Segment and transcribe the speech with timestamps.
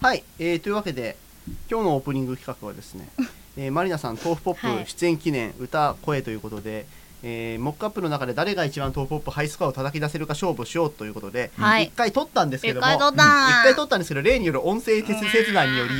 [0.00, 1.16] はい、えーというわけで
[1.70, 3.08] 今日のオープニング企画はですね、
[3.56, 4.60] えーマリナさん豆腐ポはい。
[4.78, 6.86] ップ出演記念、歌声ということで、
[7.24, 11.90] えーモックアップの中で誰が一番豆腐ポップハイスコアを叩き出せるか勝負しようということで、一はい。
[11.96, 13.84] 回撮ったんですけども一回撮った。
[13.84, 15.94] ったんですけど例による音声鉄切断により、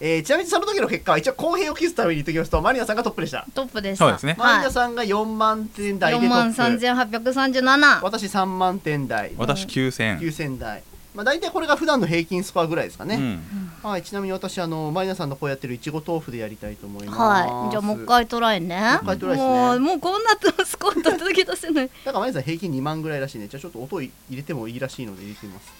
[0.00, 4.04] えーちなみにその時の結果は一応公平を期すために言っておきますとマリナさんがトップでした、トップでした。
[4.04, 9.32] そうですねマリナはさんが4万点台い、4でト万ップ3837私3万点台。
[9.38, 10.82] 私9000 9000台
[11.14, 13.40] まあ大体これが普段の平均スコアぐらいですかね、うん
[13.82, 17.18] はい、ちなみに私あのマリナさんのこうやってるいちご豆腐でやりたいと思います。
[17.18, 18.06] はいじゃあもう一。
[18.06, 20.30] 回トライねもう一回トライですねもうこんな
[20.64, 23.48] スコア叩き出せない だからマリナさん平均2万ぐらいらしいね。
[23.48, 25.72] じゃあちょっと音入れてもいいらしいので入れてみます。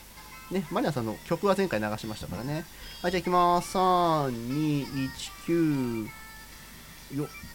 [0.51, 2.65] ね、マリナさんの曲は前回流しましたからね。
[3.03, 3.73] はい、じゃあいきます。
[3.73, 6.09] 三二一九
[7.15, 7.48] よっ。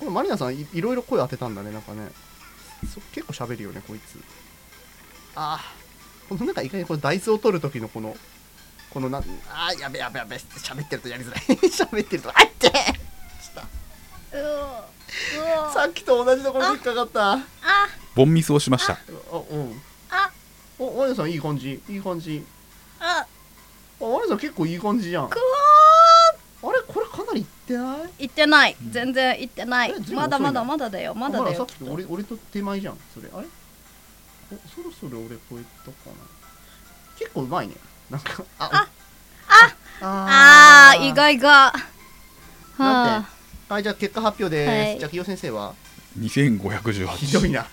[0.00, 2.08] これマリナさんいいろいろ声当てたんだねなんかね。
[2.92, 4.18] そ結構喋るよねこいつ。
[5.36, 5.60] ああ。
[6.28, 8.16] このなんかいかにこのダイスを取る時のこの
[8.90, 11.40] このなんあーやべやべやべ喋ってるとやりづらい。
[11.70, 12.68] 喋ってるとあって。
[12.68, 13.50] し
[15.74, 17.32] さっきと同じところに引っかかった。
[17.32, 17.88] ああ。
[18.14, 18.98] ボンミスをしました
[19.50, 19.82] うん。
[20.10, 20.30] あ。
[20.78, 22.44] おマリナさんいい感じいい感じ。
[22.98, 23.26] あ。
[24.00, 25.24] あマリナさん結構いい感じじゃん。
[25.26, 25.42] あくわ
[26.72, 27.98] れこれかなりいってない？
[28.00, 28.76] ー行ってない。
[28.90, 29.90] 全然行ってない。
[29.90, 31.14] えずいぶんまだまだまだだよ。
[31.14, 31.90] まだだよあさっきと。
[31.90, 33.28] 俺俺と手前じゃんそれ。
[33.32, 33.46] あれ？
[34.52, 36.12] おそろそろ俺超えたかな？
[37.18, 37.74] 結構うまいね。
[38.10, 38.88] なんかあ
[39.48, 39.66] あ
[40.02, 41.06] ああー。
[41.08, 41.72] 意外が。
[42.78, 43.26] なんは
[43.68, 44.98] はいじゃあ結果発表です、はい。
[44.98, 45.74] じゃあ清先生は
[46.18, 47.66] ？2518ひどいな。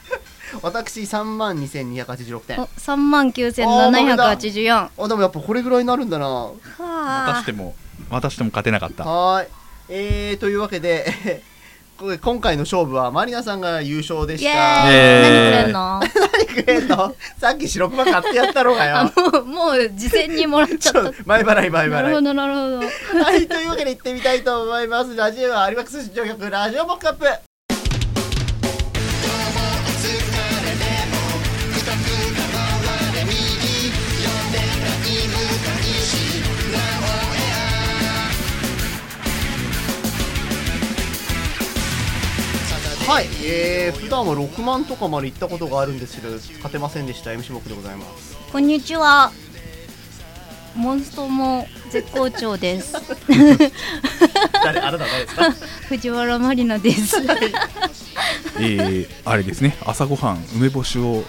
[0.61, 2.59] 私3万2286点。
[2.59, 6.25] あお3万9784あでもやっぱこれぐらいになるんだな。
[6.25, 7.75] はまはあたしても
[8.09, 9.03] またしても勝てなかった。
[9.03, 9.47] ーい。
[9.89, 11.05] えー、というわけで
[12.21, 14.55] 今回の勝負はマリナさんが優勝でしイエーイ。
[14.55, 15.99] たえー何くれんの？
[16.31, 17.15] 何くれんの？
[17.39, 21.91] さっき白熊買ってやったろうがあよもうもう事前にもらっちゃっっと前払い前払い。
[21.91, 22.77] たなるほどなるほど。
[23.23, 25.15] はい、というわけで行ってみたいと思います。
[25.15, 27.46] ラジオは有馬出場局ラジオモックアップ。
[43.07, 47.29] はい、えー、普段は6万とかまで行ったことがあるんですけど勝てませんでした。
[47.31, 48.35] MC 僕でございます。
[48.51, 49.31] こんにちは。
[50.75, 52.93] モンストも絶好調です。
[54.63, 55.51] 誰あなた誰ですか？
[55.87, 57.15] 藤原まりなです。
[58.59, 59.77] えー、あれですね。
[59.85, 61.23] 朝ごはん梅干しを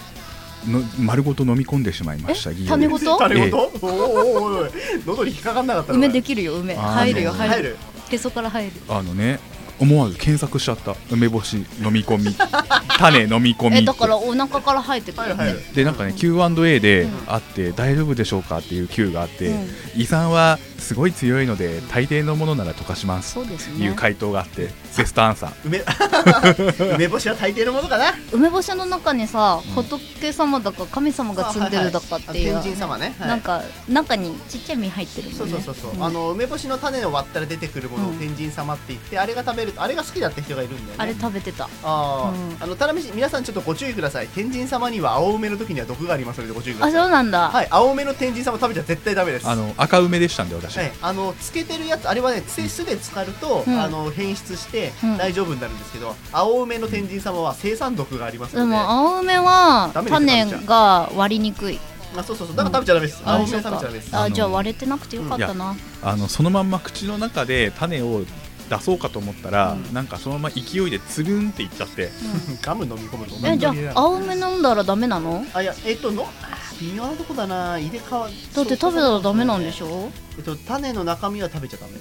[0.67, 2.51] の丸ごと飲み込んでしまいました。
[2.51, 2.55] え？
[2.55, 3.17] ギリ種ごと？
[3.19, 4.71] 誰事、おーおーおーおい
[5.07, 5.99] 喉に引っかかんなかったの？
[5.99, 6.75] 梅できるよ梅。
[6.75, 7.55] 入るよね入る。
[7.55, 7.77] 入る。
[8.11, 8.73] へそから入る。
[8.89, 9.39] あのね
[9.81, 10.97] 思わず検索しちゃった。
[11.11, 12.37] 梅干し飲み込み。
[12.99, 15.57] 種飲み込みえだからお腹から入ってくるはいはい。
[15.75, 17.11] でなんかね Q&A でうん。
[17.27, 19.69] あって、大丈夫でしょうかっていう Q があって、うん。
[19.97, 23.33] 胃酸はすごい強いので大抵のものなら溶かします。
[23.33, 23.85] そうですね。
[23.85, 25.53] いう回答があってベストアンサー。
[25.65, 25.83] 梅
[26.97, 28.15] 梅干しは大抵のものかな？
[28.33, 29.75] 梅干しの中にさうん。
[29.75, 33.29] 仏様だか神様が住んでるだかっていうあ天神様ね、はい。
[33.29, 35.39] なんか中にちっちゃい実入ってるもんね。
[35.39, 38.19] そうそうそうそう、んあの梅干しの種を割ったら出てくるものをうん。
[38.19, 40.95] 天神様って言って、あれが食べるとあれが好きだって人がいるんだよね。
[40.99, 41.69] あれ食べてた。
[41.83, 42.57] あー、うん。
[42.61, 44.29] あのただめし皆さんちょっとご注意ください。
[44.29, 47.03] 天神様には青梅の時には毒がありますのでご注意くだあさい。
[47.03, 49.49] そうなんだ、はい青梅の天神様食べちゃ絶対ダメです。
[49.49, 53.81] あの赤梅でしたんで私、はい、あのつけてるやつあれはねつ酢で浸かると、うん。
[53.81, 55.17] あの変質してうん。
[55.17, 58.73] 大丈夫になるんですけど、青梅の天神様は生産毒がありますでので。
[58.73, 61.79] も青梅は種が割りにくい。
[62.17, 62.57] あそうそうそう。
[62.57, 64.17] だから食べちゃダメです、青梅は食べちゃダメです。
[64.17, 68.25] あじゃあ割れてなくてよかったな、あのそのまんま口の中で種を
[68.69, 69.95] 出そうかと思ったら、うん。
[69.95, 72.11] なんかそのまま勢いでつるんっていっちゃって。
[72.63, 75.45] ガム飲み込むとえじゃあ青梅飲んだらダメなの？
[75.55, 77.79] あいやえっとのあ微妙なとこだな。
[77.79, 80.11] 入れ替わだって食べたらダメなんでょしょ？
[80.37, 81.93] えっと種の中身は食べちゃダメ。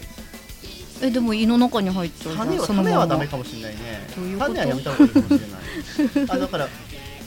[0.99, 4.09] えでも胃の中に入っちゃうじゃん種はその種はダままメかもしれないね。
[4.15, 6.29] 種はやめた方がいいかもしれない。
[6.29, 6.67] あだから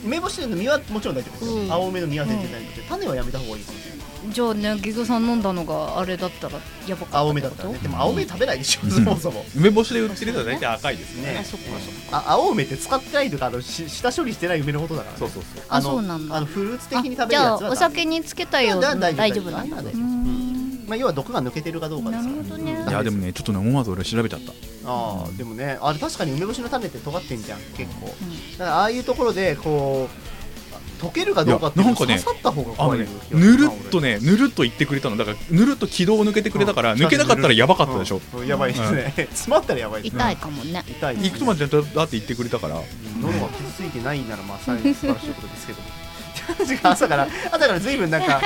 [0.05, 1.45] 梅干しの実はもちろん大丈夫です。
[1.47, 1.73] よ、うん。
[1.73, 2.77] 青梅の実は全然大丈夫。
[2.77, 7.79] です、種はやめた方がいいかもしれないじゃあねギグさん飲んだのがあれだったらやばかった青梅だったらね。
[7.79, 8.91] でも青梅食べないでしょ、うん。
[8.91, 9.45] そもそも。
[9.57, 11.33] 梅干しで売ってるのは大体赤いですね。
[11.33, 11.67] ねあそっか
[12.13, 15.65] あ青梅って使ってないとかあのし下処理してない梅のことだから、ね、そうそうそう。
[15.69, 16.37] あそうなんだ。
[16.37, 19.51] あのフルーツ的に食べるじゃあやつはお酒につけたよ大大丈夫丈夫。
[19.51, 20.61] なん。
[20.87, 22.37] まあ、要は毒が抜けてるかどうかですから。
[22.37, 22.85] なるほどね。
[22.89, 24.53] いやでもねちょっとね思わず俺調べちゃった。
[24.87, 28.07] ああでもねあれ確かに梅干しの種って尖ってんじゃん結構。
[28.21, 28.59] うん。
[28.59, 30.20] だからああいうところでこう
[31.01, 35.17] 溶けるかどうかっていういやなんかね刺さった方が怖いよねぬるっとねぬるっと言ってくれたの。
[35.17, 40.23] だからぬるっと気道を抜けてくれたから抜けなかったらやばかったでしょ、うんやばいですね詰まったらやばいですね。
[40.23, 40.85] 痛いかもね。
[40.87, 42.81] 痛い行くとまでだだって言ってくれたから。
[43.21, 45.79] 喉が傷ついてないならまあさ素晴らしいことですけど。
[46.83, 48.41] 朝から朝から随分なんか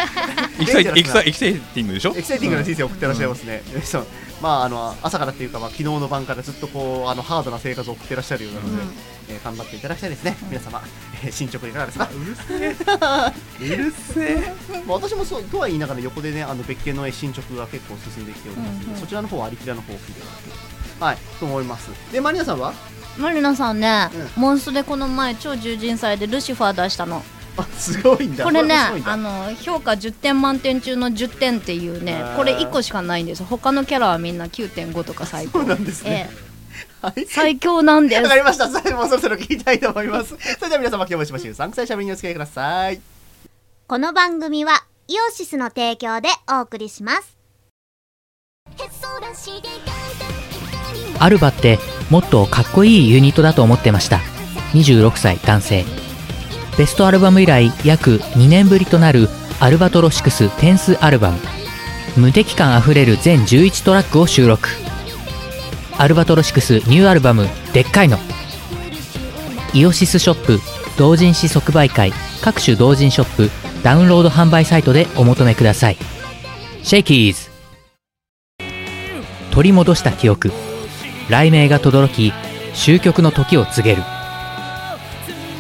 [0.61, 2.13] エキサイエキサイエエキサイティングでしょ？
[2.13, 4.07] キサイティングな人生を送ってらっしゃいますね、そう
[4.43, 10.83] まああの朝からっていうか、まあ、昨日の晩からずっとこうあのハードな生活を送ってらっしゃるようなので、えー頑張っていただきたいですね、皆様、
[11.25, 12.09] えー進捗いかがですか？
[12.13, 12.77] うるせえ。
[13.75, 14.55] うるせえ。
[14.87, 19.01] まあ私もそうとは言いながら横でねあの別件の進捗が結構進んできておりますので、うんうん。
[19.01, 21.89] そちらの方はありきらの方を聞いてもらってはいと思います。
[22.13, 22.75] でマリナさんは？
[23.17, 27.23] マリナさんね、うモンストでこの前超獣人祭でルシファー出したの
[27.57, 28.45] あすごいんだ。
[28.45, 33.45] これねあの評価10点満点中の10点っていうねこれ1個しかないんです。
[33.45, 35.61] 他のキャラはみんな9.5とか最高。
[35.61, 36.35] そうなんですね、え
[37.03, 37.07] え。
[37.07, 37.27] はい。
[37.27, 38.23] 最強なんです。
[38.23, 38.69] わかりました。
[38.69, 40.37] さあもうそろそろ聞きたいと思います。
[40.59, 43.01] それでは皆様今日もしばしゅうさんくさいしゃべりにお付き合いください。
[43.87, 47.37] この番組はイオシスの提供でお送りします。
[51.21, 51.79] アルバって
[52.11, 54.21] もっとかっこいいユニットだと思ってました。
[54.73, 55.85] 26歳男性
[56.77, 59.29] ベストアルバム以来約2年ぶりとなる
[59.61, 61.39] アルバトロシクステンスアルバム。
[62.17, 64.69] 無敵感あふれる全11トラックを収録。
[65.97, 68.19] アルバトロシクスニューアルバム「でっかいの」
[69.73, 70.61] イオシスショップ
[70.97, 73.51] 同人誌即売会各種同人ショップ
[73.85, 75.97] ダウンロード販売サイトでお求めください。
[76.83, 77.51] シェイキーズ。
[79.53, 80.51] 取り戻した記憶。
[81.29, 82.33] 雷鳴が轟き
[82.75, 84.03] 終局の時を告げる。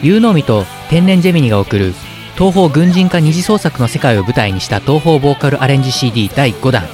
[0.02, 1.92] 有能美と天然ジェミニが送る
[2.36, 6.84] 東方軍人化二次創作の世界を舞台にした東方ボーカルアレンジ CD 第5弾。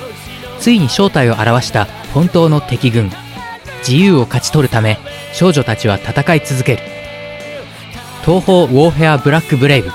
[0.59, 3.11] ついに正体を表した本当の敵軍。
[3.81, 4.97] 自由を勝ち取るため
[5.35, 6.83] 少女たちは戦い続ける。
[8.25, 9.91] 東方ウォーフェアブラックブレイブ。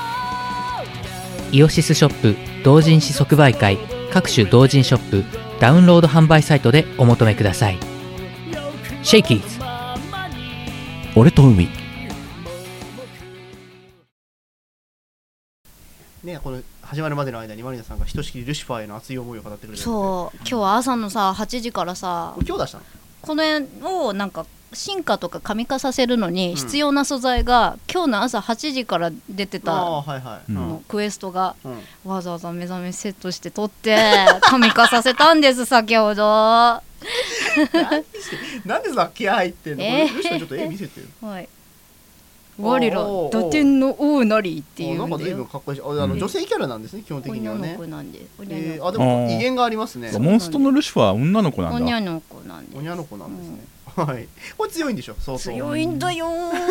[1.50, 3.76] イオシスショップ同人誌即売会。
[4.12, 5.24] 各種同人ショップ
[5.58, 7.78] ダウンロード販売サイトでお求めください。
[9.02, 9.58] シェイキーズ
[11.16, 11.85] 俺と海。
[16.26, 22.44] ねこの始まるまでの間にマリナさんがひとしきりルシファーへの熱い思いを語ってくれたそう今日は朝のさ8時からさう。
[22.44, 22.84] 今日出したの？
[23.22, 30.52] これをなんか進化とか紙化させるのんに必要な素材が、今日の朝8時から出てあたあはいはい。
[30.52, 33.96] うんうんのクエストがうんわざわざ目覚めセットして取って
[34.42, 36.82] 紙化させたんです先ほどは
[38.64, 39.84] なんでさ気合入ってんの？
[39.84, 41.06] こえーれルシファーちょっと絵見せてよ。
[41.40, 41.48] い
[42.58, 43.00] 我ら
[43.30, 46.18] 打点の王なりっていあなんかかっこいいし、ああのうん。
[46.18, 47.76] 女性キャラなんですね基本的にはね。
[47.78, 47.86] 女の子。
[47.90, 50.10] なんでえあでも威厳がありますね。
[50.18, 51.78] モンストのルシファーは女の子なんだ。
[51.78, 53.58] 子女の子なんでおにゃの子なんですね。
[53.96, 54.28] はい。
[54.56, 55.16] これ強いんでしょ？
[55.20, 55.54] そうそう。
[55.54, 56.26] 強いんだよ。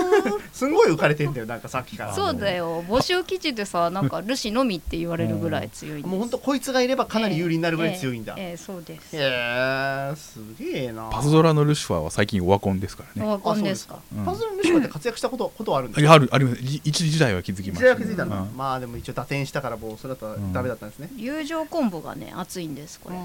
[0.54, 2.14] すんごい浮かれてんだよなんかさっきから。
[2.14, 2.84] そうだよ。
[2.84, 6.08] 募集記事でさ なんかルシのみって言われるぐらい強いんです。
[6.08, 8.34] もう本当こいつがいればかなり有利になるぐらい強いんだ。
[8.36, 9.10] へええええそうです。
[9.14, 11.10] えすげえな。
[11.12, 13.28] パズドラのルシファーは最近オワコンですからね。
[13.28, 14.00] オワコンですか。
[14.16, 14.26] うん。
[14.26, 16.62] パズドラのルシファーって活躍したこと ことはあるんですいやあるあります。
[16.62, 18.56] い一時代は気づきました時代は気づいたんだ、うん。
[18.58, 23.16] まあでも一応打点したからもうそれだったらダメだったんですね、友情コンボがね熱いんですこれ。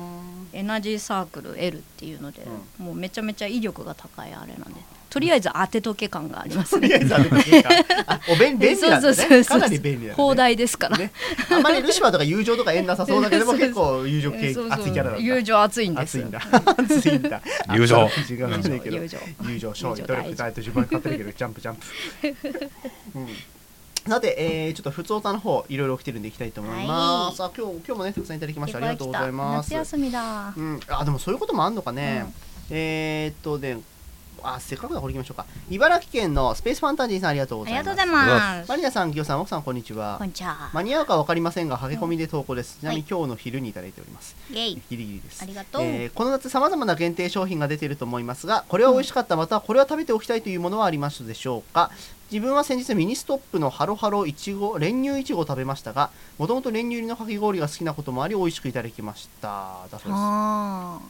[0.58, 2.42] エナジーサークル L っていうので、
[2.78, 4.80] もうめちゃめちゃ威力が高いあれなんで。
[5.10, 7.68] とりあえず当てとけ感がありますとりあねえずあれですか。
[8.06, 9.44] あお便便利なんですね。
[9.44, 11.10] かなり便利だ、ね、放題ですから、ね。
[11.50, 16.18] あんまりルシファーとか友情とか縁なさそうだけども 結構友情系熱いキャラだ友情熱いんです。
[16.18, 16.40] 熱いんだ。
[16.76, 17.42] 熱いんだ。
[17.74, 18.08] 友情。
[18.28, 19.68] 友情友情。
[19.70, 20.00] 勝利。
[20.00, 21.86] 友情努力大と順番に勝ってるけどジャンプジャンプ、
[23.18, 23.28] うん。
[24.06, 29.66] さて、えー、ちょっと普通歌の方いろいろ来てるんでいきたいと思います、さあ今日今日もねたくさんいただきましてありがとうございます。
[29.70, 30.54] 夏休みだ。
[30.56, 32.32] うん、あでもそういうこともあんのかね、
[32.70, 33.80] えー、っとね
[34.42, 35.44] あせっかくだからこれ行きましょうか。
[35.68, 37.90] 茨城県のスペースファンタジーさんありがとうございます。
[37.90, 38.68] ありがとうございます。
[38.70, 40.16] マリナさん、ギオさん、奥さん、こんにちは。
[40.16, 40.28] こん。
[40.28, 40.70] にちは。
[40.72, 42.78] 間に合うか分かりませんが、駆け込みで投稿です。
[42.80, 44.34] ちなみに今日の昼にいただいております。
[44.50, 44.82] イェイ。
[44.88, 45.42] ギリギリです。
[45.42, 45.44] あ。
[45.44, 51.90] りがとう、えーこの夏さまざまな限定商品が出ていると思いますがこれは美味しかった、またはこれは食べておきたいというものはありますでしょうか。
[52.32, 59.86] 自分は先日ミニストップのハロハロいちご練乳いちごを食べましたがもともと練乳入りのかき氷が好きなこともあり美味しくいただきました。
[59.90, 60.08] だそうです。
[60.14, 61.00] あ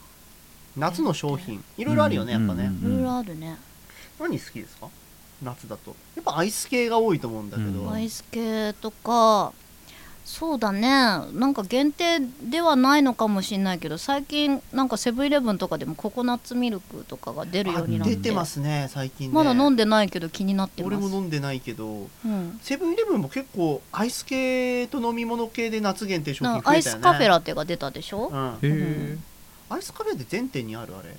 [0.81, 1.63] 夏の商品。
[1.79, 3.57] いろいろあるよねやっぱね、いろいろあるね、
[4.19, 4.89] 何好きですか？
[5.43, 5.95] 夏だと。
[6.17, 7.93] やっぱアイス系が多いと思うんだけど、うん。
[7.93, 9.53] アイス系とか
[10.25, 10.89] そうだね。
[10.89, 18.15] なんか限定ではないのかもしれないけど最近なんかセブンイレブンとかでもココナッツミルクとかが出るようになって。
[18.15, 19.35] あ出てますね最近ね。
[19.35, 20.95] まだ飲んでないけど気になってます。
[20.95, 22.09] 俺も飲んでないけど。
[22.25, 22.61] うん。
[22.63, 26.83] セブンイレブンも結構アイス系と飲み物系で夏限定商品増えたよね。
[26.83, 28.49] スカフェラテが出たでしょ、うん。
[28.53, 29.19] へえ
[29.71, 30.95] アイスカフェって全店にある？
[30.95, 31.17] あれ。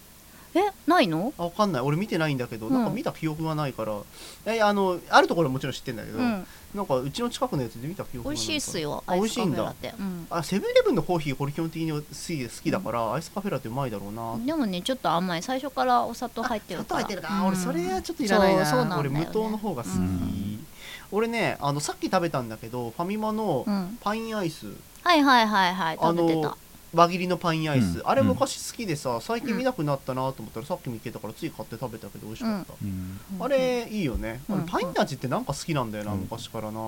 [0.54, 1.34] えないの？
[1.38, 1.82] あわかんない。
[1.82, 2.74] 俺見てないんだけど、うん。
[2.74, 4.54] なんか見た記憶がないから。
[4.54, 6.46] いやあのあるところはもちろん知ってんだけど、うん。
[6.76, 9.04] なんかうちの近くのやつで見た記憶がない美味しいっすよ。
[9.08, 9.68] あ美味しいんだ。
[9.68, 9.96] アイスカフェラテ。
[9.98, 10.28] うん。
[10.30, 14.38] あセブンイレブンのコーヒーこれ基本的に好き好きだから、アイスカフェラテうまいだろうな。
[14.46, 15.42] でもねちょっと甘い。
[15.42, 17.02] 最初からお砂糖入ってるから。
[17.02, 17.48] 砂糖入ってるか、うん。
[17.48, 18.66] 俺それはちょっといらないな。
[18.66, 19.20] そうそうなんだよね。
[19.20, 20.68] 俺無糖の方が好き、うん。
[21.14, 23.98] 俺ねあのさっき食べたんだけどファミマのうん。
[24.02, 24.68] パインアイス、
[25.04, 25.98] はいはいはいはい。
[25.98, 26.50] あ食べてた。
[26.50, 26.58] の
[26.94, 28.02] 輪切りのパインアイス、うん。
[28.06, 33.20] あれ昔好きでさ最近見なくなったなと思ったら、さっき見つけたからつい買って食べたけど美味しかった、うん。
[33.40, 34.56] あれいいよね、うん。
[34.56, 36.20] あれパイン味ってなんか好きなんだよな、うん。
[36.20, 36.80] 昔からな。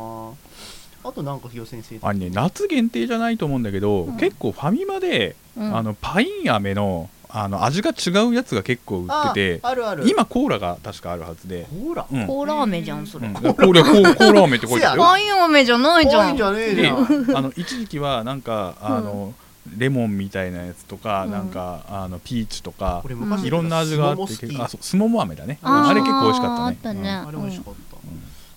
[1.06, 4.18] あとなんかひよ先生あれね夏限定じゃないと思うんだけど、うん。
[4.18, 5.76] 結構ファミマで、うん。
[5.76, 10.08] あのパイン飴のあの味が違うやつが結構売っててああるある。
[10.08, 12.28] 今コーラが確かあるはずで、ほらうん。
[12.28, 13.28] コーラ飴じゃんそれ。
[13.28, 15.04] うん、コーラコーコーラ飴って書いてあるよ。
[15.04, 16.38] パイン飴じゃないじゃん。
[16.38, 16.98] じゃねえじでゃん
[17.36, 19.34] あの一時期はなんかあの、
[19.78, 21.32] レモンみたいなやつとか、うん。
[21.32, 23.04] なんかあのピーチとか、
[23.44, 24.24] いろんな味があって
[24.60, 25.60] あそうスモモ飴だね。
[25.62, 26.68] あれ結構美味しかったね。
[26.68, 27.10] あったね。
[27.10, 27.98] あれ美味しかった、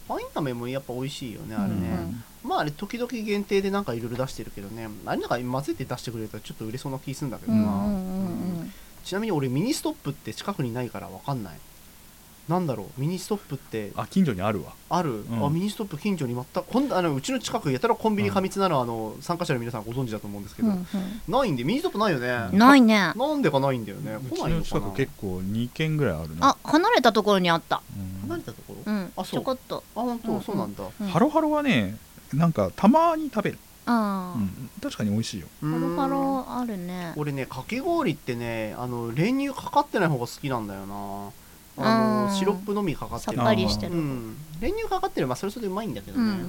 [0.08, 1.88] パイン飴もやっぱ美味しいよねあれね、
[2.44, 2.48] うん。
[2.48, 4.88] まああれ時々限定でなんかいろいろ出してるけどね。
[5.06, 8.72] あれなんか混ぜて出してくれたらちょっと売れそうな気するんだけどな、うんうんうんうん。
[9.04, 11.54] ちなみに俺ミニストップって近くにないからわかんない
[12.48, 14.72] なんだろうミニストップってあ近所にあるわ。
[14.88, 15.44] ある、うん。
[15.44, 20.86] あミニストップ近所に全くこんあのうちの近くやたらコンビニ過密なのは、あの参加者の皆さんご存知だと思うんですけど、うん
[21.26, 23.12] ないんでミニストップないよね、うんないね。
[23.16, 24.16] なんでかないんだよね。
[24.30, 26.50] うち来ないの近く結構2軒ぐらいあるな。
[26.50, 27.82] あ離れたところにあった。
[27.96, 28.28] うん。
[28.28, 29.12] 離れたところ、うん。
[29.16, 29.40] あそう。
[29.40, 29.82] ちょこっと。
[29.96, 30.84] あ本当、うんそうなんだ。
[31.00, 31.06] うん。
[31.08, 31.96] ハロハロはね
[32.32, 35.46] なんかたまに食べる、ああうん、確かに美味しいよ。
[35.60, 37.12] ハロハロあるね。
[37.16, 41.30] 俺ねかき氷ってねあの練乳かかってない方が好きなんだよな
[41.78, 43.36] あのシロップのみかかってる。
[43.36, 43.92] さっぱりしてる。
[43.92, 46.36] うん、練乳かかってればそれそれでうまいんだけどね、うんうん。
[46.36, 46.40] う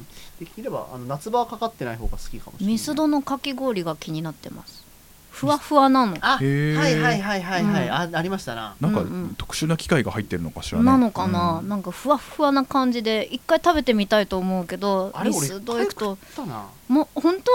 [0.00, 0.06] ん。
[0.38, 2.72] できればあの夏場はかかってない方が好きかもしれない。
[2.74, 4.86] ミスドのかき氷が気になってます。
[5.30, 6.16] ふわふわなの。
[6.20, 7.92] あはいはいはいはいはい、うん。
[7.92, 8.74] あありましたな。
[8.80, 9.34] なんかうんうん。
[9.36, 10.84] 特殊な機械が入ってるのかしらね。
[10.84, 11.68] なのかな、うん。
[11.68, 16.14] なんかふわふわな感じで一回食べてみたいと思うけどあれ俺ミスド行くと。
[16.14, 16.66] 一回食ったな。
[16.88, 17.52] もう本当？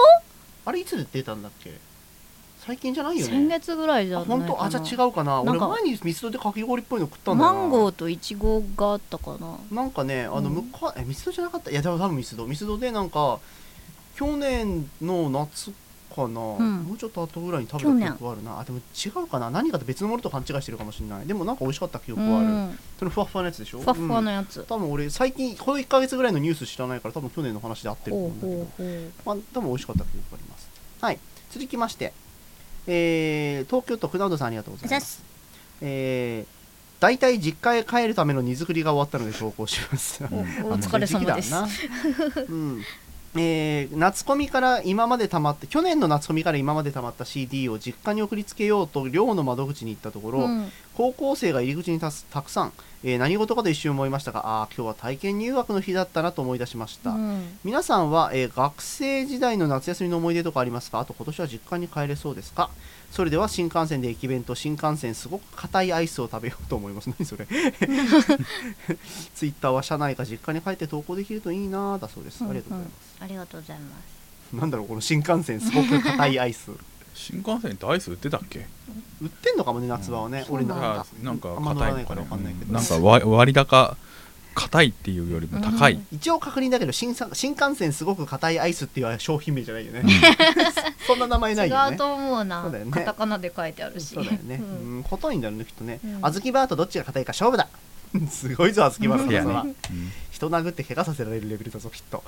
[0.66, 1.78] あれいつ出たんだっけ？
[2.66, 3.30] 最近じゃないよね。
[3.30, 4.46] 先月ぐらいじゃあないかな。
[4.46, 4.64] 本当？
[4.64, 5.42] あじゃあ違うかな。
[5.44, 9.58] なんか俺前にミスドでかき氷っぽいの食ったんだマンゴーとイチゴがあったかな。
[9.70, 10.54] なんかねあのうん。
[10.54, 11.70] 向こうえミスドじゃなかった？
[11.70, 12.46] いやでも多分ミスド。
[12.46, 13.38] ミスドでなんか
[14.16, 15.72] 去年の夏
[16.14, 16.84] かな、ん。
[16.84, 18.60] もうちょっと後ぐらいに食べた記憶あるな。
[18.60, 19.50] あでも違うかな。
[19.50, 21.26] 何かと別のものと勘違いしてるかもしれない。
[21.26, 22.78] でもなんか美味しかった記憶はある、うん。
[22.98, 23.80] そのふわふわのやつでしょ？
[23.80, 29.10] ふわふわうんのやつ、多分俺最近この1か月ぐらいのニュース知らないから多分去年の話で合ってると思ほうんだけど。
[29.26, 30.70] まあ、多分美味しかった記憶があります。
[31.00, 31.18] はい、
[31.50, 32.12] 続きまして、
[32.86, 35.22] えー東京都クナウドさんありがとうございます。
[35.80, 36.54] えー
[37.00, 40.22] 大体実家へ帰るための荷造りが終わったので投稿します。
[40.64, 41.52] おお疲れ様です
[42.48, 42.82] うん
[43.36, 50.70] えー夏コミから今までたまって去年の夏コミから今までたまった CD を実家に送りつけようと寮の窓口に行ったところ、うん。
[50.96, 52.72] 高校生が入り口にたすたくさん、
[53.02, 57.58] えー何事かと一瞬思いましたがああ今日は体験入学の日だったなと思い出しました、うん。
[57.64, 61.00] 皆さんは、えー学生時代の夏休みの思い出とかありますか？
[61.00, 62.70] あと今年は実家に帰れそうですか？
[63.14, 67.08] それでは新幹線で駅弁と新幹線すごく硬いアイスを食べようと思います。
[67.16, 67.46] 何それ。
[69.36, 72.42] ツイッターは車内か実家に帰って投稿できるといいなだそうです。
[72.42, 73.96] ありがとうございます、ありがとうございま
[74.50, 74.56] す。
[74.56, 76.72] なんだろうこの新幹線すごく硬いアイス。
[77.14, 78.66] 新幹線ってアイス売ってたっけ？
[79.22, 81.06] 売ってんのかもね夏場はね、うなんだ。
[81.22, 81.54] なんか。
[81.54, 83.96] 硬いのかねわかんないけど、なんか割割高
[84.54, 90.04] 硬いっていうよりも高い、うん一応確認だけど新さ新幹線すごく硬いアイスっていう商品名じゃないよね、
[91.06, 94.56] そんな名前ないよね違うと思うなそうだよねカタカナで書いてあるしそうだよね。
[94.56, 96.00] うんうん、硬いんだろうね、きっとね。
[96.04, 97.68] うん小豆バーとどっちが硬いか勝負だ。
[98.30, 99.66] すごいぞ、小豆バーのは
[100.30, 102.22] 人殴って怪我させられるレベルだぞ、きっと。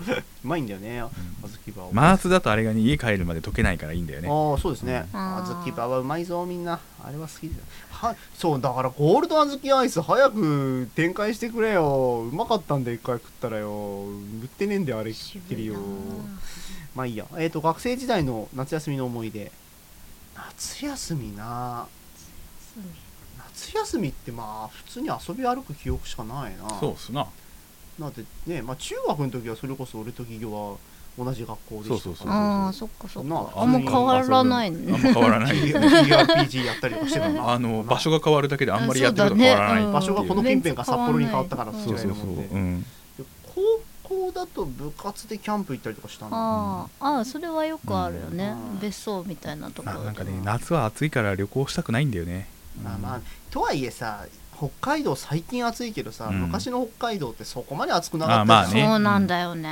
[0.45, 1.11] うまいんだよね、小
[1.45, 5.07] 豆バーマースだとあれがね家帰るまで溶けないからいいんだよねああ、そうですね。
[5.13, 6.81] 小豆バーはうまいぞ、みんな。
[7.05, 7.63] あれは好きだよ。
[7.91, 12.27] は、そう、だからゴールド小豆アイス早く展開してくれよ。
[12.31, 14.07] うまかったんで、一回食ったらよ。
[14.07, 15.77] 売ってねえんだよ、あれ、きっきりよ。
[16.95, 17.27] まあいいや。
[17.39, 19.51] えっ、と、学生時代の夏休みの思い出。
[20.35, 21.87] 夏休みな。
[23.55, 26.69] 夏休みってまあ普通に遊び歩く記憶しかないな。
[26.79, 27.27] そうっすな。
[27.99, 30.77] だってね、まあ、中学の時はそれこそ俺と企業は
[31.19, 35.57] 同じ学校でしたそうそうそうああそっかそっなあかあんま変わらないあんねま変わらない。
[35.57, 37.53] TRPG やったりとかしてたな。
[37.53, 39.77] あの場所が変わるだけであんまりやってること変わらない。
[39.77, 43.61] っていう場所がこの近辺が札幌に変わったからうんそうそうそう、うん、で高
[44.09, 46.31] 校だと部活でキャンプ行ったりとかしたの？
[46.33, 48.55] ああああそれはよくあるよね。
[48.75, 48.79] うん。
[48.79, 52.49] 別荘みたいなところなんかね夏は暑いから旅行したくないんだよね。
[52.83, 53.21] まあまあ
[53.51, 54.25] とはいえさ
[54.57, 56.43] 北海道最近暑いけどさ、うん。
[56.43, 58.87] 昔の北海道ってそこまで暑くなかったあまあね。
[58.87, 59.69] そうなんだよね、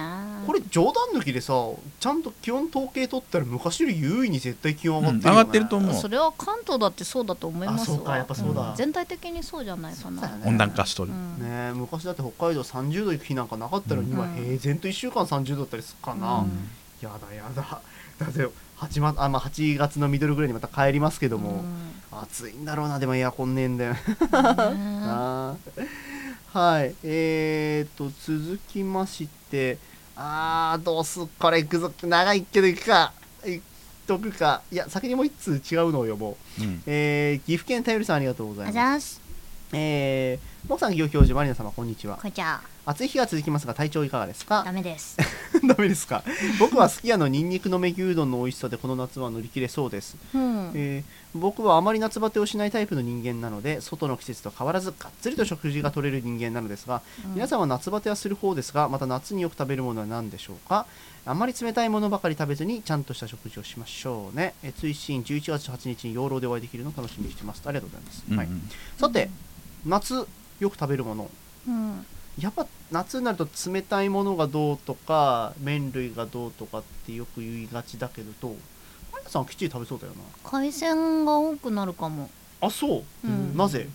[0.47, 1.55] これ冗談抜きでさ
[1.99, 5.31] ちゃんと気温統計取ったら昔より優位に絶対気温上がってるよ、ね。
[5.31, 5.95] うん上がってると思う。
[5.95, 7.97] それは関東だってそうだと思いますわ。
[7.97, 8.73] あそうかやっぱそうだ。
[8.73, 8.77] ん。
[8.77, 10.23] 全体的にそうじゃないかな。
[10.23, 10.43] ね。
[10.45, 11.39] 温暖化しとる、うん。
[11.39, 14.15] ねえ昔だって北海道30度行く日なんかなかったのに、うん。
[14.15, 16.69] 今平然と1週間30度だったりするかな、うん。
[17.01, 17.81] やだやだ。
[18.19, 18.49] だって
[18.79, 21.65] 8, まあ、まあ、8月のミドルぐらいにまた帰りますけども、
[22.23, 23.95] 暑いんだろうなでもエアコンねえんだよ。
[26.53, 26.95] はい。
[27.03, 29.79] えー、と続きまして。
[30.17, 31.93] あーどうすっこれいくぞ。
[32.03, 33.13] 長いけどいくか。
[33.45, 33.61] いっ
[34.07, 34.63] とくか。
[34.71, 36.83] いや先にもう一通違うのを読もう、うん。
[36.87, 39.21] えー岐阜県頼りさんありがとうございあます。
[39.73, 42.17] えー、モクさん企業教授マリナ様こんにちは。
[42.19, 42.61] こんにちは。
[42.87, 44.63] 暑い日が続きますが体調いかがですか？
[44.65, 45.17] ダメです。
[45.67, 46.23] ダメですか？
[46.61, 50.71] 僕はすき家のニンニクのめぎうどんの美味しさでこの夏は乗り切れそうです、うん。
[50.75, 57.03] えー僕はあまり夏バテをしないタイプの人間なので外の季節と変わらずがっつりと食事が取れる人間なのですが、
[57.35, 60.87] 皆さんは夏バテはする方ですがまた夏によく食べるものは何でしょうか？
[61.27, 67.63] あまり冷たいものばかり食べずにちゃんとした食事をしましょうね、えー追伸11月8日に養老でお会いできるのを楽しみにしてます。
[67.65, 68.53] ありがとうございます、はい、うん。
[68.53, 69.31] うんさて
[69.87, 70.27] 夏
[70.61, 71.31] よく食べるもの。
[71.67, 72.07] うん。
[72.39, 78.57] やっぱ夏になると冷たいものがどうとか麺類がどうとかってよく言いがちだけどと
[79.23, 80.21] マさんはきっちり食べそうだよな。
[80.49, 82.31] 海鮮が多くなるかも。
[82.61, 83.57] あそう、うん。
[83.57, 83.89] なぜ？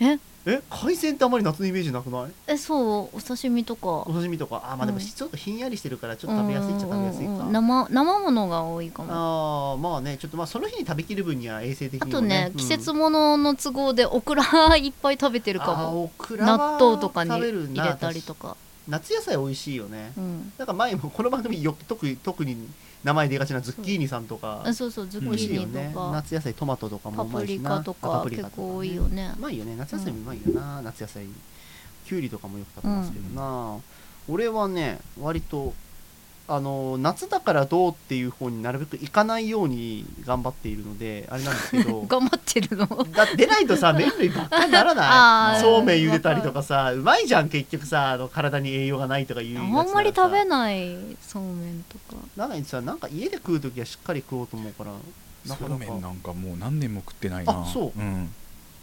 [0.00, 0.18] え？
[0.46, 0.62] え？
[0.70, 2.30] 海鮮ってあんまり夏のイメージなくない？
[2.46, 3.16] えそう。
[3.16, 3.88] お刺身とか。
[3.88, 4.62] お刺身とか。
[4.72, 5.04] あまあでもうん。
[5.04, 7.52] ちょっとひんやりしてるからちょっと食べやすいっちゃ食べやすいか、うんうんうん。
[7.52, 9.08] 生生ものが多いかも。
[9.12, 17.82] あーまあねちょっとまあその日に食べきる分には衛生的あとねね、季節ものの都合でオクラいっぱい食べてるかあーもオクラは納豆とかに食べるな。
[17.84, 18.56] 入れたりとか、
[18.88, 20.12] 夏野菜美味しいよね。
[20.16, 22.56] うん、なんか前もこの番組よ特に特に
[23.04, 24.62] 名前出がちなズッキーニさんとか。
[24.64, 27.70] あそうそうズッキーニねとか、夏野菜トマトとかもうまいしな。
[27.70, 28.68] リカとあパプリカとかね。
[28.68, 29.32] 構多いよね。
[29.38, 29.76] うまいよね。
[29.76, 31.26] 夏野菜もうまいよな、夏野菜。
[32.06, 33.78] きゅうりとかもよく食べますけどな、
[34.28, 35.74] 俺はね割と
[36.52, 42.02] あの夏だからどうっていう方になるべく行かないように頑張っているのであれなんですけど。
[42.10, 42.86] 頑張ってるの？
[42.86, 45.60] だ出ないとさ麺類ばっかりにならない。
[45.60, 52.20] そうめん茹でたりとかさうまいじゃん結局さあの体に栄養がないとかいうあんまり食べないそうめんとか。
[52.36, 54.90] なのにさなんか家で食う時はしっかり食おうと思うから
[55.46, 57.62] そうめんなんかもう何年も食ってないな。
[57.62, 57.98] あそう。
[57.98, 58.28] うん、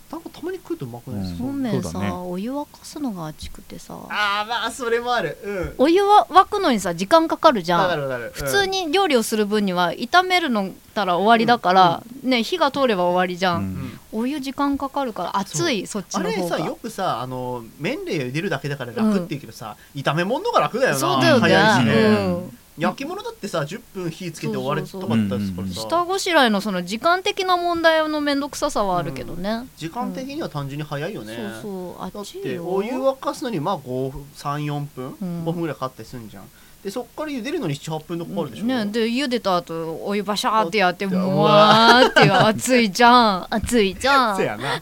[0.09, 2.15] なんかたまに食うとうまくないですか、そうめんさ、そうだね。
[2.15, 3.93] お湯沸かすのが熱くてさ。
[4.09, 5.37] ああまあそれもある。
[5.43, 5.75] うん。
[5.79, 7.81] お湯は沸くのにさ時間かかるじゃん。
[7.81, 8.31] わかるわかる。
[8.33, 13.63] 普通に料理をする分には炒めるのたら終わりだから、ね火が通れば終わりじゃん、うん。
[13.63, 16.57] うんお湯時間かかるから熱いそっちあれの方が。
[16.57, 20.97] さよくさあの麺類を茹でるだけだから楽って言うけどさ、炒め物のが楽だよな。
[20.97, 21.41] そうだよね。
[21.41, 21.97] 早いしね、う
[22.45, 25.73] ん焼き物だってさ10分火つけて終わりとかだったりするからさ。
[25.81, 32.11] 下ごしらえのその時間的な問題の面倒くささはあるけどね、時間的には単純に早いよね、そうそう。
[32.13, 35.43] だってお湯沸かすのにまあ34分、うん。
[35.45, 36.43] 5分ぐらいかかったりするんじゃん。
[36.83, 43.47] でそっから茹でるのに78分とかかるでしょ、ね、で茹でた後お湯バシャーってやってうもわわーって熱いじゃん。
[43.49, 44.37] 熱いじゃん。
[44.39, 44.79] せやな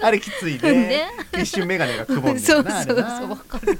[0.02, 0.72] あれきついね。
[0.72, 1.06] ね。
[1.40, 3.78] 一瞬眼鏡がくぼんでそうるな そうそうかる。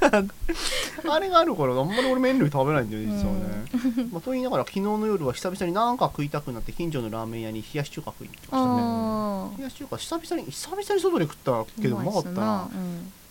[1.09, 8.81] あれがあるからあんまり俺麺類食べないんだよね実はね、まあ、と言いながら昨日の夜は久々になんか食いたくなって近所のラーメン屋に冷やし中華食いに行きましたね。
[8.81, 12.69] あ冷やし中華久々に久々に外で食ったけどうまかったな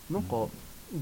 [0.09, 0.47] なんか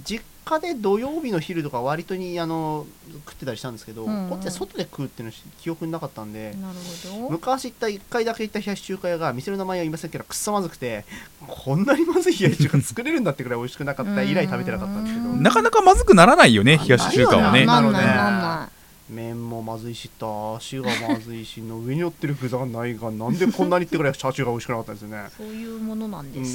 [0.03, 2.87] 実家で土曜日の昼とか割とにあの
[3.25, 4.29] 食ってたりしたんですけど、うんうん。
[4.29, 6.75] こっちで外で食うっていうの記憶になかったんで、なる
[7.13, 7.29] ほど。
[7.29, 11.05] 昔行った1回だけ行った冷やし中華屋が店の名前は言いませんけどくっそまずくて
[11.47, 15.29] こんなにまずい冷やし中華作れるんだってくらい美味しくなかった以来食べてなかったんですけど。
[15.29, 17.65] うんなかなかまずくならないよね冷やし中華はね。
[17.65, 18.78] なるほどね
[19.09, 20.27] 麺もまずいしだ
[20.59, 25.27] しがまずいしの上に乗ってる具がないがなんでこんなにってくらいチャーシューが美味しくなかったんですよね。
[25.27, 26.53] いそういうものなんです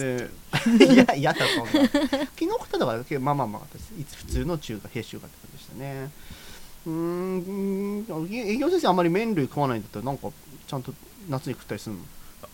[0.79, 6.11] でいやいやだそんな昨日食ったのがまあまあまあです普通の中華冷やし中華って感じでしたね。
[6.87, 10.29] うん営業先生あんまり麺類食わないんだったらなんか
[10.67, 10.93] ちゃんと
[11.29, 12.03] 夏に食ったりするの？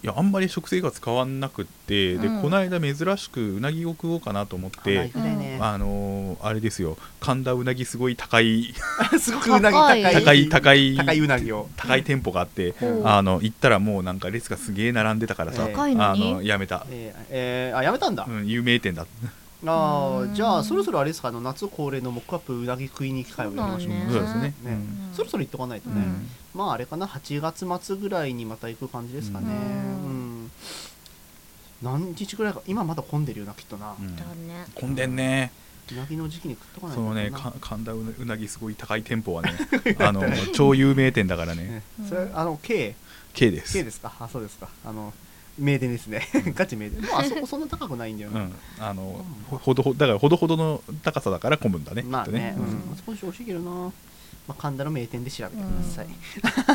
[0.02, 2.42] いやあんまり食生活変わんなくって、でうん。
[2.42, 5.10] この間珍しくうなぎを食おうかなと思っあて
[5.60, 6.96] あのーあれですよ。
[7.20, 8.74] 神田うなぎすごい高い
[9.20, 10.02] すごくうなぎ高い。
[10.02, 10.48] 高い。
[10.48, 11.68] 高い高いうなぎを。
[11.76, 13.08] 高い店舗があって、うん。
[13.08, 19.06] あの行ったらもうなんか列がすげえ並んでたからさ、ええ高いのあにのやめた、えーえーあやめたんだ、うん、有名店だ
[19.66, 20.31] あうん。
[20.33, 23.88] ーじゃあそろそろあれですかあの夏恒例のモックアップうなぎ食いに行く会をやりましょう。
[23.90, 25.11] ねそうですね、ねうん。
[25.14, 26.29] そろそろ行っとかないとね、うん。
[26.55, 29.46] まああれかな8月末ぐらいにまた行く感じですかね。
[29.46, 30.44] ううん。
[30.46, 30.51] ん、
[31.83, 33.94] 何日ぐらいか今まだ混んでるよなきっとな、
[34.75, 35.53] 混んでんね。
[35.92, 39.51] うなぎの時期に食っとかないそのね神田うなぎすごい高い店舗はね
[39.99, 40.23] あの
[40.55, 41.83] 超有名店だからね。
[41.99, 42.09] ね。
[42.09, 42.94] それあの K
[43.35, 43.73] K です。
[43.73, 44.12] K ですか？
[44.20, 44.68] あそうですか。
[44.85, 45.12] あの
[45.61, 46.27] 名店ですね。
[46.57, 47.01] ガチ名店。
[47.03, 52.03] でもあそこ そんな高くないんだよね、うん、あのほほどほだからほどほどの高さだから混むんだね。
[52.03, 52.68] まあね、ううん。
[52.68, 53.90] ん、少し美味しいけどな、ま
[54.49, 56.09] あ、神田の名店で調べてください、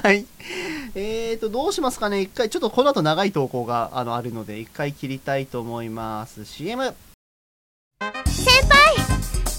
[0.04, 0.26] はい。
[0.95, 2.21] えーとどうしますかね。
[2.21, 6.45] 一回ちょっとこの後長い投稿があのあるので一回切りたいと思います。
[6.45, 6.93] CM
[8.26, 8.95] 先輩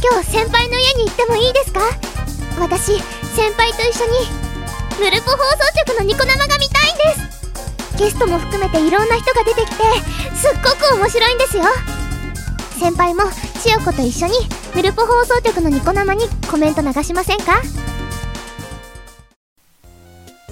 [0.03, 1.81] 今日先輩の家に行ってもいいですか？
[2.59, 2.99] 私
[3.35, 4.13] 先輩と一緒に
[5.01, 7.36] ヌルポ放送局のニコ生が見たいんです
[7.99, 9.75] ゲストも含めていろんな人が出てきて
[10.35, 11.65] すっごく面白いんですよ。
[12.79, 13.23] 先輩も
[13.63, 14.35] 千代子と一緒に
[14.75, 17.63] ヌルポ放送局のニコ生にコメント流しませんか？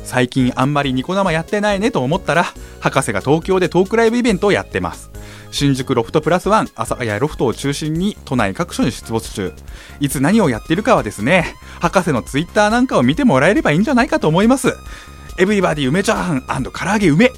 [0.05, 2.47] 最近あんまりニコ生やってないねと思ったら
[2.81, 5.11] 博士が東京でトークライブイベントをやってます。
[5.51, 9.53] 新宿ロフトプラスワン阿佐ヶ谷ロフトを中心に都内各所に出没中。
[10.01, 14.75] いつ何をやってるかはですね博士のツイッターなんかを見てもらえればいいんじゃないかと思います。
[15.37, 17.33] エブリバディ梅チャーハン唐揚げ梅。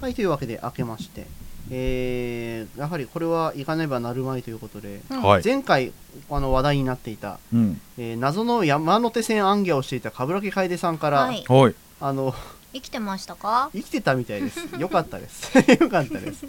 [0.00, 1.26] はいというわけで明けまして。
[1.70, 5.92] えー、やはりこれは行かねばなるまいということで、はい、前回
[6.30, 11.44] あの話題になっていた、うん、えー謎の山手線暗記をしていた冠城楓さんから、はい。
[11.46, 11.74] はい。
[12.00, 12.34] あの
[12.72, 13.68] 生きてましたか？
[13.74, 14.60] 生きてたみたいです。
[14.80, 15.52] よかったです。
[15.78, 16.46] よかったです。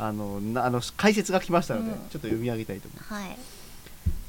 [0.00, 1.96] あの、なあの解説が来ましたので、うん。
[1.96, 3.14] ちょっと読み上げたいと思います。
[3.14, 3.59] はい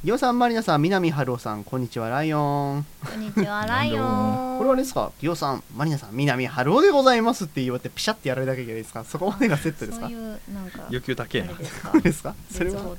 [0.04, 2.86] ギオさん、マリナさん、南春夫さん、こんにちは、ライオン。
[3.06, 10.08] こんにちは ライオンこれはあれですか、ギオさん、マリナさん、南春夫でございますって言われて、ピシャってやられなきゃいけないですか、そこまでがセットですか？
[10.08, 10.18] そう。
[10.18, 11.92] いうなんか欲求高えなあれですか？
[11.92, 12.36] そうですか？
[12.52, 12.96] それ絶は、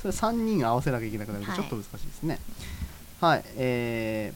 [0.00, 2.38] それ3人合わせなきゃいけなくなるちょっと難しいですね。
[3.20, 4.32] はい、え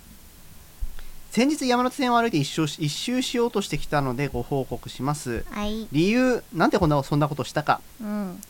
[1.30, 5.46] ー、先日山手線を歩いて一周し一周しようとしてきたのでご報告します。
[5.50, 7.80] はい理由、なんでこんなそんなことしたか？
[8.02, 8.42] うん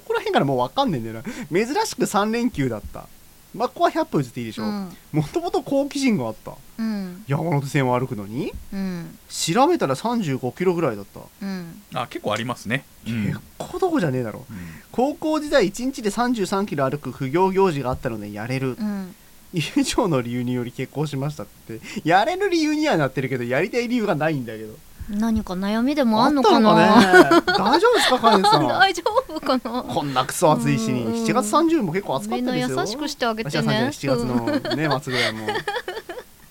[0.00, 1.22] ここら辺からもう分かんねえんだよな。
[1.50, 3.06] 珍しく3連休だった。
[3.54, 4.64] まあここは100歩譲っていいでしょ。
[4.64, 4.92] うん。
[5.12, 6.52] もともと好奇心があった。
[6.78, 7.24] うん。
[7.26, 8.52] 山手線を歩くのに。
[8.72, 9.18] うん。
[9.30, 11.82] 調べたら35キロぐらいだった、うん。
[11.94, 13.26] あ結構ありますね、うん。
[13.26, 14.44] 結構どこじゃねえだろ。
[14.50, 14.56] うん。
[14.92, 18.76] 高校時代1日で33キロ歩く不行行事があったのでやれる。
[18.78, 19.14] うん。
[19.54, 21.80] 以上の理由により結婚しましたって。
[22.04, 24.74] やれる理由にはなってるけどやりたい理由がないんだけど
[25.08, 26.74] 何か悩みでもあんのかな？
[26.74, 27.42] ね。
[27.46, 29.82] 大丈夫ですかカネさん 大丈夫かな？
[29.84, 31.04] こんなクソ暑い日に。
[31.04, 31.12] うん。
[31.24, 32.80] 7月30も結構暑かったですよ。
[32.80, 35.46] 優しくしてあげて7ね月のね末ぐらいも。
[35.46, 35.54] ね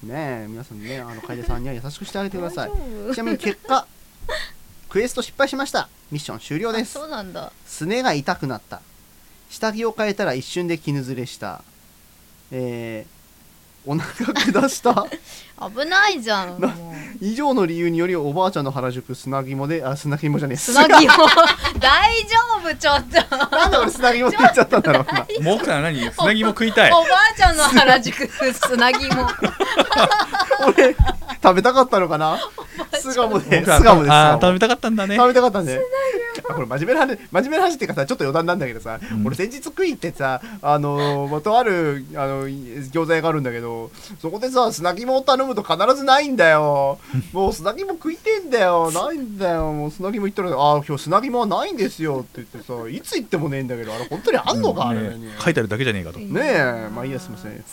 [0.03, 2.71] え皆さんねあの楓さんには優しくしてあげてください。
[3.13, 3.85] ちなみに結果
[4.87, 5.89] クエスト失敗しました。
[6.11, 6.93] ミッション終了です。
[6.93, 7.51] そうなんだ。
[7.65, 8.79] すねが痛くなった。
[9.49, 11.61] 下着を変えたら一瞬で絹ずれした。
[12.51, 13.15] えー
[13.87, 15.05] お腹下した
[15.57, 16.95] 危ないじゃんなもう。
[17.21, 21.13] 以上の理由によりおばあちゃんの原宿砂肝であ砂肝じゃねえつなぎも
[21.79, 23.37] 大丈夫ちょっと。
[23.55, 25.05] なんで俺砂肝って言っちゃったんだろう
[25.37, 26.11] 今もう奥さん何？
[26.11, 26.91] つなぎも食いたい。
[26.91, 27.05] おばあ
[27.37, 29.27] ちゃんの原宿つなぎも
[30.67, 30.93] 俺
[31.41, 32.37] 食べたかったのかな？
[32.99, 35.15] 巣鴨で巣鴨であー食べたかったんだね。
[35.15, 35.79] 食べたかったんで
[36.49, 39.25] あこれ真面目な話真面目な話っていうかさちょっと余談なんだけどさ、うん。
[39.25, 43.89] 俺先日食い行ってさあのーまあとあるあの餃子屋があるんだけど
[44.19, 46.99] そこでさ砂肝を頼むと必ずないんだよ。
[47.33, 48.91] もう砂肝食いてんだよ。
[48.91, 49.71] ないんだよ。
[49.71, 55.01] もう砂肝言ったらああ今日砂肝はないんですよって言ってさいつ行ってもねえんだけどあれ本当にあんのか、あれ。
[55.01, 56.19] ねね書いてあるだけじゃねえかと。
[56.19, 56.89] ねえ。
[56.93, 57.63] まあいいやすみません、ね、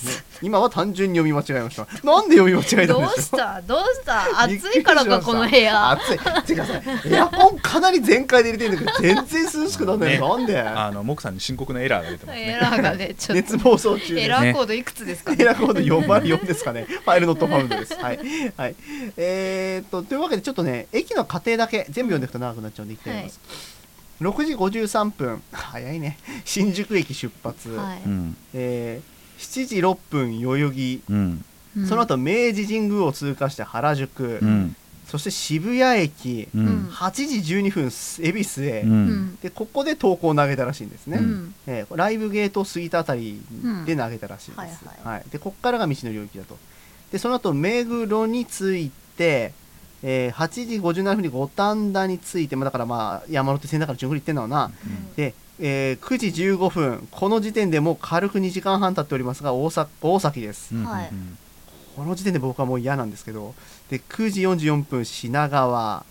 [0.42, 1.87] 今は単純に読み間違えました。
[2.04, 3.62] なんで読み間違えたんでしょどうした？
[3.62, 4.42] どうした？
[4.44, 5.90] 暑いからかこの部屋。
[5.90, 6.46] 暑い。
[6.46, 10.18] てかさエアコンかなり全開で入れてんだけど全然涼しくなんない。
[10.18, 10.61] の、なんで？
[10.61, 16.87] あのモクさんに深刻なエラーが出てますエねラーがねちょっ熱と暴走中エラーコードいくつですかエラーコード404ですかね。
[16.88, 17.94] ファイルノットファウンドです。
[17.94, 18.18] はい。
[18.57, 18.75] はい。
[19.16, 23.40] えー、っと、というわけで、ちょっとね、駅の過程だけ、全部読んでいくと長くなっちゃうんで、いきたいと思います。
[24.20, 26.18] 6時53分、早いね。
[26.44, 27.70] 新宿駅出発。
[27.70, 31.03] はいうんえー、7時6分、代々木。
[31.09, 31.44] うんうん
[31.88, 34.38] その後、明治神宮を通過して原宿。
[34.42, 36.48] うんそして渋谷駅。
[36.55, 37.11] ううんん8
[37.42, 37.85] 時12分、
[38.27, 38.83] 恵比寿へ。
[38.83, 41.18] ううんんで、ここで投稿を投げたらしいんですね。
[41.18, 43.42] うんえーライブゲートを過ぎたあたり
[43.87, 46.57] で投げたらしいです、うんはいはいでここからが道の領域だと
[47.12, 49.53] でその後目黒に着いて、
[50.03, 54.72] えー8時57分に五反田に着いて、まあ、だからまあ山手線だから順繰り行ってんだろうな、
[55.14, 61.38] で、えー9時15分この時点でもう軽く2時間半経っておりますが大阪大崎です、うんはいうん。
[61.94, 63.55] この時点で僕はもう嫌なんですけど
[63.90, 66.05] で9時44分品川。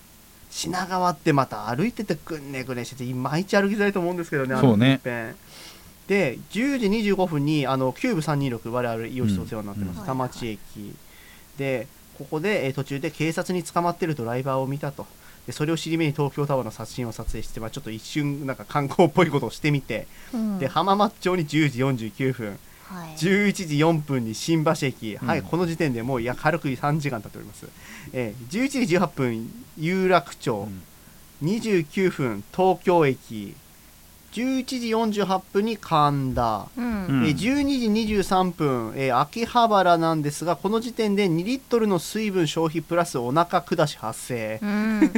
[0.54, 5.00] 品川ってまた歩いててくんねくねしてていまいち歩きづらいと思うんですけどねあのそうね。
[5.02, 5.34] 一遍
[6.08, 10.06] で10時25分にあのキューブ326我々イオシスお世話になってます、うん。
[10.06, 10.60] 田町駅。
[11.58, 11.88] で
[12.18, 15.06] ここで、えー途中で警察に捕まってるドライバーを見たと。
[15.48, 20.60] でそれを尻目に東京タワーの写真を撮影して、まあ、ちょっと一瞬なんか観光っぽいことをしてみて、うん。
[20.60, 21.80] で浜松町に10時
[22.12, 23.16] 49分、はい。
[23.16, 27.66] 11時4分に新橋駅、はいうんこの時点でもういや軽く3時間経っております、
[28.14, 30.68] えー、11時18分有楽町、
[31.44, 33.56] 29分東京駅
[34.32, 34.64] 11
[35.14, 37.26] 時48分に神田、うんうん。
[37.26, 37.36] えー12
[38.06, 45.12] 時23分、えー秋葉原なんですがこの時点で2リットルの水分消費プラスお腹下し発生、うん。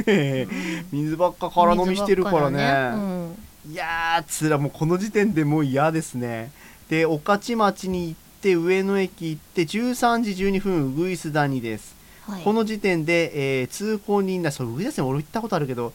[0.92, 2.56] 水ばっか空飲みしてるからね。
[2.56, 3.34] 水ばっかだね。
[3.70, 6.50] いやーつらもうこの時点でもう嫌ですね。
[6.90, 11.94] で御徒町に行って上野駅行って13時12分ウグイス谷です、
[12.28, 12.42] うんはい。
[12.44, 15.92] この時点で、えー通行人なそうウグイス谷俺行ったことあるけど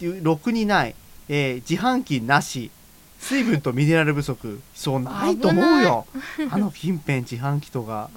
[0.00, 0.94] ろくにない、
[1.28, 2.70] えー自販機なし
[3.18, 4.60] 水分とミネラル不足。
[4.74, 6.06] そうないと思うよ。
[6.50, 8.10] あの近辺自販機とか。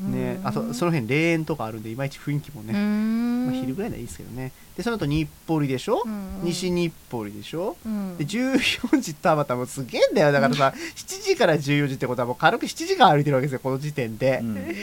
[0.00, 4.52] ねあとその辺霊園とかあるんでいまいち雰囲気もね、まあ、昼ぐらいならいいですけどね。
[4.74, 6.02] でその後日暮里でしょ、
[6.42, 7.76] 西日暮里でしょ？
[7.84, 8.16] うん。
[8.16, 10.32] で14時田端もすげえんだよ。
[10.32, 14.74] だからさ7時から14時ってことはもう軽く7時間歩いてるわけですよこの時点で、うん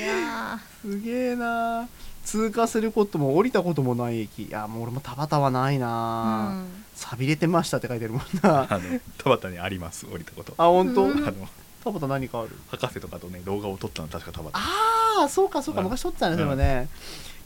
[0.84, 1.88] すげえな
[2.26, 4.44] 通過することも降りたこともない駅。
[4.44, 6.84] いやもう俺も田端はないーな、うん。
[6.96, 8.68] さびれてましたって書いてるもんな。
[8.70, 10.54] あの田端にあります降りたこと。
[10.58, 11.18] あ本当、うん。
[11.18, 11.48] あの
[11.84, 12.50] 田端何かある？
[12.70, 15.86] 博士とかとね動画を撮ったの確か田端ああそうかそうかうん。
[15.88, 16.88] 昔撮ってたねそれはうね、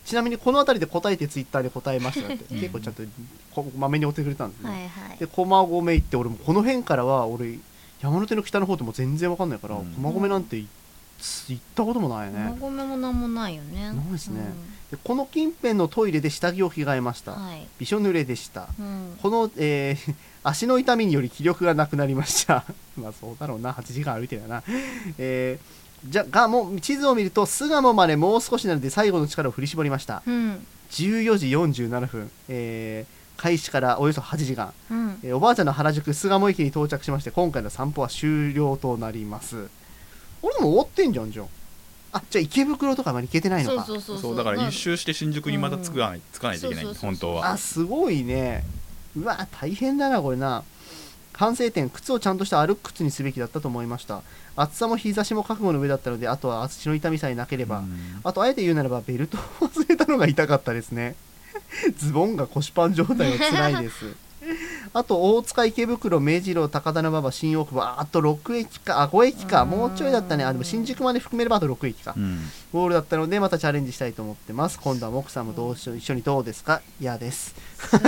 [0.05, 2.59] ちなみにこの辺りで答えてツイッターで答えましたってうん。
[2.59, 3.03] 結構ちゃんと
[3.53, 5.17] こまめに追ってくれたんですね、はいはい。
[5.17, 7.57] で駒込行って俺もこの辺からは俺
[8.01, 9.93] 山手の北の方ってもう全然わかんないから、うん。
[9.93, 10.67] 駒込なんてい
[11.49, 13.91] 行ったこともないね、馬込もなんもないよね。
[13.91, 14.41] ないですね。
[14.91, 17.67] でこの近辺のトイレで下着を着替えました、うんはい。
[17.77, 18.67] びしょ濡れでした。
[18.79, 19.17] うん。
[19.21, 22.63] この、えー 足の痛みにより気力がなくなりました。
[22.95, 23.73] まあそうだろうな。
[23.73, 24.63] 8時間歩いてるよな。
[25.17, 30.21] えーじゃがもう地図を見ると巣鴨までもう少しなので最後の力を振り絞りました。
[30.25, 30.65] うん。
[30.91, 34.73] 14時47分、えー開始からおよそ8時間。
[34.89, 35.19] うん。
[35.23, 39.67] えーおばあちゃんの原宿巣鴨駅に到着しまして今回の散歩は終了となります
[40.41, 41.47] 俺でも終わってんじゃんじゃん
[42.13, 43.83] あじゃあ池袋とかまで行けてないのか。
[43.83, 44.37] そうそうそうそう。
[44.37, 47.51] だから一周して新宿にまた着かない,、着かないといけない本当は。
[47.51, 48.63] あすごいね。
[49.15, 50.63] うわ大変だなこれな。
[51.33, 54.21] 反省点靴をちゃんとした歩く靴にすべきだったと思いました。
[54.55, 58.21] 暑さも日差しも覚悟の上だったのであとは足の痛みさえなければ、うん。
[58.23, 61.15] あとあえて言うならばベルトを忘れたのが痛かったですね。
[61.97, 64.15] ズボンが腰パン状態は辛いです
[64.93, 69.65] あと大塚池袋目白高田馬場新大久保ああと6駅かあ5駅か。
[69.65, 70.43] もうちょいだったね。
[70.45, 72.13] あでも新宿まで含めればあと6駅か。
[72.15, 72.39] うん。
[72.73, 74.79] ゴールだったのでまたチャレンジしたいと思ってます。
[74.79, 76.81] 今度はモクさんもどうし一緒にどうですか？
[76.99, 77.55] 嫌です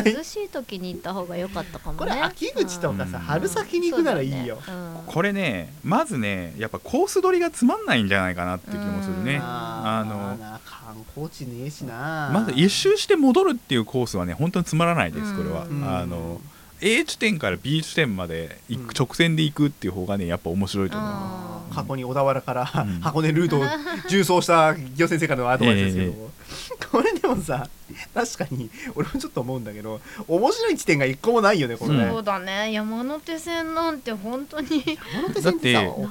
[0.05, 1.97] 涼しい時に行った方が良かったかもね。
[1.99, 3.23] これ秋口とかさうん。
[3.23, 5.01] 春先に行くならいいよ、そうだね。
[5.05, 9.35] これねまずねやっぱコース取りがつまんないんじゃないかなって気もするね。
[9.35, 12.31] うんああのな観光地ねえしな。
[12.33, 15.83] まず一周して戻るっていうコースはね本当につまらないですこれは、うん。
[15.87, 16.41] あの
[16.81, 21.09] A 地点から B 地点まで行く、うん直線で行くっていう方がねやっぱ面白いと思う。
[21.11, 22.99] あー過去に小田原から、うん。
[23.01, 23.63] 箱根ルートを
[24.07, 26.31] 縦走した行先生からのアドバイスですけども、
[26.91, 27.67] これでもさ
[28.13, 32.71] 確かに俺もちょっと思うんだけど面白い地点が一個もないよねこれね、そうだね。
[32.71, 36.07] 山手線なんて本当に山手線ってさだって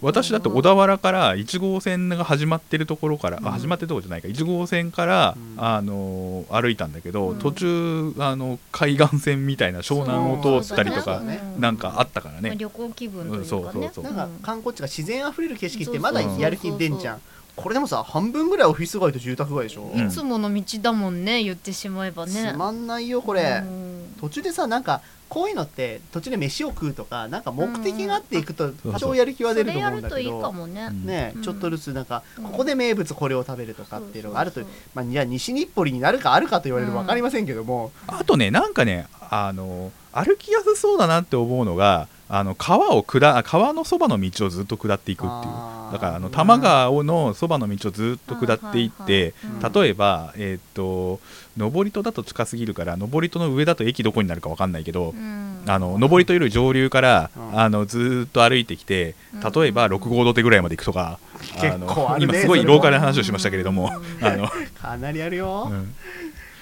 [0.00, 3.48] 私だって小田原から1号線が始まってるところから、うん。
[3.48, 4.28] あ始まってるところじゃないか。
[4.28, 5.64] 1号線から、うん。
[5.64, 7.38] あの歩いたんだけど、うん。
[7.38, 11.40] 途中あの海岸線みたいな湘南を通ったりとかね。
[11.58, 14.04] なんかあったからまあね、旅行気分というかそうそうそう。
[14.04, 17.20] なんか観光地が自然あふれる景色ってまだそうそうそうやる気出んじゃん
[17.62, 20.06] これでもさ半分ぐらいオフィス街と住宅街でしょ、うん。
[20.06, 22.52] いつもの道だもんね言ってしまえばね。
[22.52, 24.14] つまんないよこれ、うん。
[24.20, 28.74] 途中でさなんかこういうのって途中で飯を食うとかなんか目的があっていくとん。
[28.74, 34.60] 多少やる気は出ると思うんだけるといいかどもね、ちょっとずつなんかうんここで名物これを食べるとかっていうのがあると
[34.94, 37.92] まあじゃあ西日暮里になるかあるかと言われると分かりませんけども。
[38.06, 45.52] あとねなんかねあの歩きやすそうだなって思うのがあの川を下あ川のそばの道をずっと下っていくっていう。
[45.92, 49.34] だからあの多摩川のそばの道をずっと下っていって
[49.74, 51.18] 例えば、えーっと
[51.58, 55.62] 登戸だと近すぎるから登戸の上だと駅どこになるか分かんないけど、うん。
[55.66, 57.60] あの登戸より上流から、うん。
[57.60, 59.14] あのずーっと歩いてきて
[59.54, 61.18] 例えばうん6号土手ぐらいまで行くとか、
[61.60, 63.90] 結構あるね今すごいローカルな話をしましたけれども、
[64.20, 64.26] うん。
[64.26, 64.48] あの
[64.80, 65.72] かなりあるよ、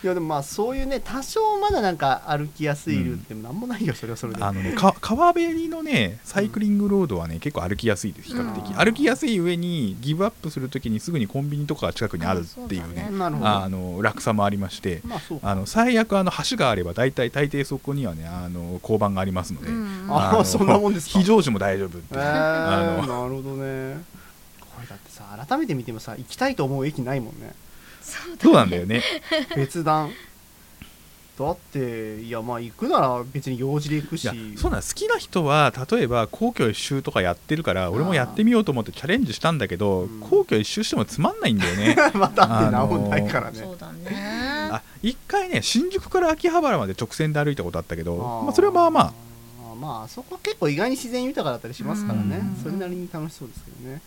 [0.02, 4.42] いうんやでもまあそういうね多少まだなんか歩きやすいルートでもなんもないよそれはそれで。
[4.42, 8.74] あのね、か川べりのねサイクリングロードはね結構歩きやすいです比較的、うん。
[8.76, 13.48] 歩きやすい上にギブアップするときにすぐにコンビニとかが近くにあるっていうねあそうだねなるほど。
[13.48, 15.50] あの楽さもありましてまあそうか。
[15.50, 21.18] あの最悪あの橋があれば大体大抵そこにはねあの交番がありますので、うんのあそんなもんですか？
[21.18, 24.02] 非常時も大丈夫ってえいう、ー、あなるほどね。
[24.60, 27.52] これだってさ改めて見てもさ行きたいと思う駅ないもんね
[28.08, 29.02] そうだそうなんだよね。
[29.56, 30.10] 別段。
[31.38, 34.24] だっていやまあ行くなら別に用事で行くし。
[34.24, 40.20] いやそうなん好きな人は例えば皇居一周とかやってるから俺もやってみようと思ってチャレンジしたんだけど、うん。
[40.20, 41.96] 皇居一周してもつまんないんだよね。
[42.14, 44.70] またって何もないからね、そうだね。
[44.72, 48.44] あ一回ね新宿から秋葉原まで直線で歩いたことあったけどー。
[48.44, 49.12] まあ、それはまあまあ。
[49.72, 52.38] あまあそこは結構意外に自然豊かだったりしますからね。
[52.38, 52.62] うん。
[52.64, 54.00] それなりに楽しそうですけどね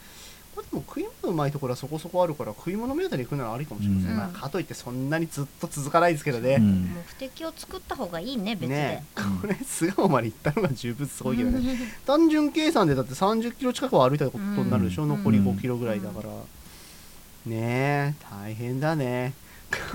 [0.55, 4.17] まあでも食い物うまいところはそこそこあるから食い物目当てに行くならありかもしれません、うん。
[4.17, 6.93] まあ、かといってそんなにずっと続かないですけどね、うん。
[6.93, 9.05] 目的を作った方がいいね別で、ね
[9.41, 11.77] これ巣鴨まで行ったのが十分すごいけどね。
[12.05, 15.09] 単純計算でだって30キロ近くは歩いたことになるでしょ、うん。
[15.09, 16.29] 残り5キロぐらいだから、
[17.45, 19.33] ねえ大変だね。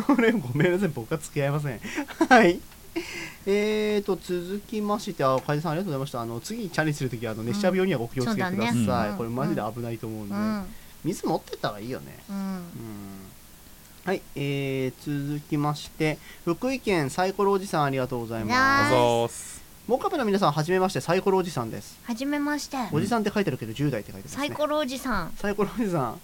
[0.06, 0.88] これごめんなさい。
[0.88, 1.80] 僕は付き合いません。
[2.28, 2.58] はい
[3.46, 6.20] えーと続きましてあ楓さんありがとうございました。
[6.20, 9.10] あの次にチャレンジするときはあの熱射病にはご気をつけください、そうだね。
[9.10, 10.64] うんこれマジで危ないと思うんで、うん。
[11.04, 12.18] 水持ってった方がいいよね。
[12.28, 12.36] うん。
[12.36, 12.62] うん
[14.04, 19.60] はい、えー、続きまして福井県サイコロおじさんありがとうございます。
[19.88, 21.00] モカペの皆さんはじめまして。
[21.00, 21.98] サイコロおじさんです。
[22.04, 22.76] はじめまして。
[22.92, 24.38] おじさんって書いてあるけど10代って書いてますね。
[24.38, 25.32] サイコロおじさん。
[25.36, 26.20] サイコロおじさん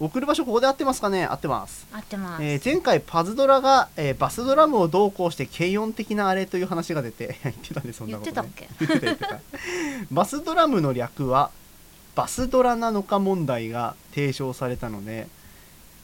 [0.00, 1.24] 送る場所ここで合ってますかね？
[1.26, 8.86] 合ってます、合ってます、えー前回パズドラが、えーバスドラムをどうこうして軽音的なあれという話が出て 言ってたねそんなこと、ね、言ってたっけ？
[8.86, 9.38] 言ってた言ってた。
[10.10, 11.50] バスドラムの略は
[12.14, 15.28] バスドラなのか問題が提唱されたので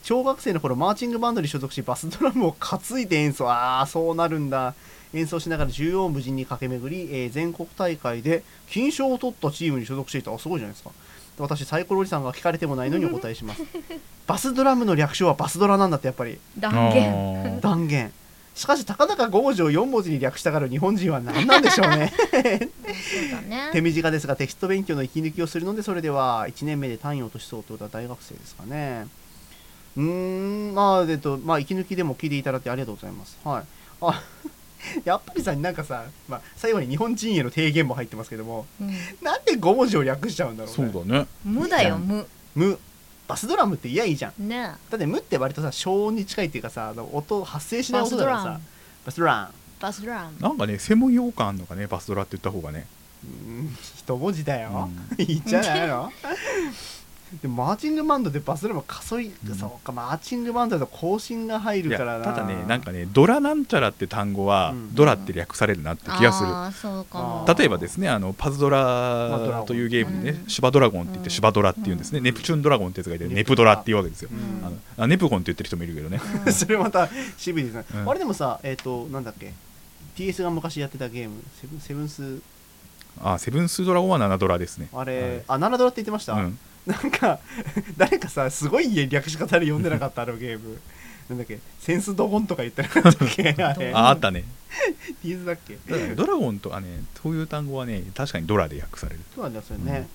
[0.03, 3.49] 小学生の頃マーチングバンドに所属しバスドラムを担いで演奏。
[3.49, 4.73] ああそうなるんだ。
[5.13, 10.33] 演奏しながら縦横無尽に駆け巡り、えー全国大会で金賞を取ったチームに所属していた。
[10.33, 10.91] あすごいじゃないですか
[11.37, 13.61] 私サイコロおじさんが聞かれてもないのにお答えします。
[14.25, 16.39] バスドラムの略称はバスドラなんだってやっぱり。
[16.57, 17.59] 断言。
[17.61, 18.11] 断言。
[18.55, 22.11] しかし高々5条4文字に略したがる日本人は何なんでしょうね。
[22.31, 22.41] そう
[23.31, 23.69] だね。
[23.71, 29.07] 手短ですがテキスト勉強の息抜きをするのでそれでは1年目で単位を落としそうということは大学生ですかね。
[29.95, 30.73] うーん。
[30.73, 33.37] まあえっとまあ息抜きでも聞いていただいてありがとうございます。
[33.43, 33.63] はい。
[34.01, 34.23] あ
[35.05, 38.87] やっぱりさなんかさ、まあ、最後に日本人への提言も入ってますけどもうん。
[39.21, 40.91] なんで5文字を略しちゃうんだろうね。
[40.91, 41.27] そうだね。
[41.43, 42.25] 無だよ無。
[42.55, 42.79] 無。
[43.27, 44.47] バスドラムっていやいいじゃん。
[44.47, 48.59] ねだって無って割とさ消音に近いっていうかさ音発生しない音だからさ
[49.05, 52.87] バスドラムバスドラムなんかね専門用感あんのかねバスドラって言った方がね。
[53.23, 56.11] うん一文字だよ、ういいん じゃないの
[57.41, 62.25] でもマーチングバンドでバスドラムかそい、うんそうかマーチングバンドだと更新が入るからな。
[62.25, 64.95] ただねなんかねドラなんちゃらって単語は、うん。
[64.95, 66.49] ドラって略されるなって気がする。
[66.49, 67.45] ああそうかも。
[67.47, 67.59] あー。
[67.59, 70.49] 例えばですねあのパズドラというゲームでね、うん。
[70.49, 71.23] シュバドラゴンって言っうん。
[71.25, 74.65] てシュバドラって言うんですね、ネプチューンドラゴンってやつがいてネプネプドラっていうわけですよ、うん。
[74.65, 79.51] あのあネプゴンって言ってる人もいるけどね、う んそれまた渋いですね、うんあれでもさえっ、となんだっけ
[80.15, 82.41] ？TS が昔やってたゲームセブンセブンス。
[83.19, 84.87] あセブンスドラゴンは7ドラですね。
[84.93, 87.39] あれ、あナラドラって言ってました、はいうんなんか
[87.97, 90.79] 誰かさすごい略し方で読んでなかったあのゲーム。
[91.29, 93.91] なんだっけセンスドゴンとか言ってなかったっけあれ。
[93.93, 94.45] ああったね。
[95.45, 96.87] だっけだからドラゴンとかね
[97.21, 99.19] そういう単語はね確かにドラで訳される。
[99.35, 100.07] そうなんですよね、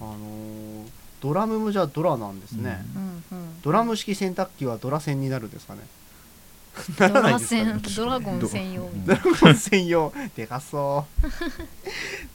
[0.00, 0.88] あのー
[1.22, 3.02] ドラムもじゃあドラなんですね、うん。
[3.38, 5.80] うんドラム式洗濯機はドラ線になるんですかね？
[6.98, 8.82] ドならないラですかね専ドラゴン専用。
[8.82, 10.12] うんドラゴン専用。
[10.36, 11.06] でかそ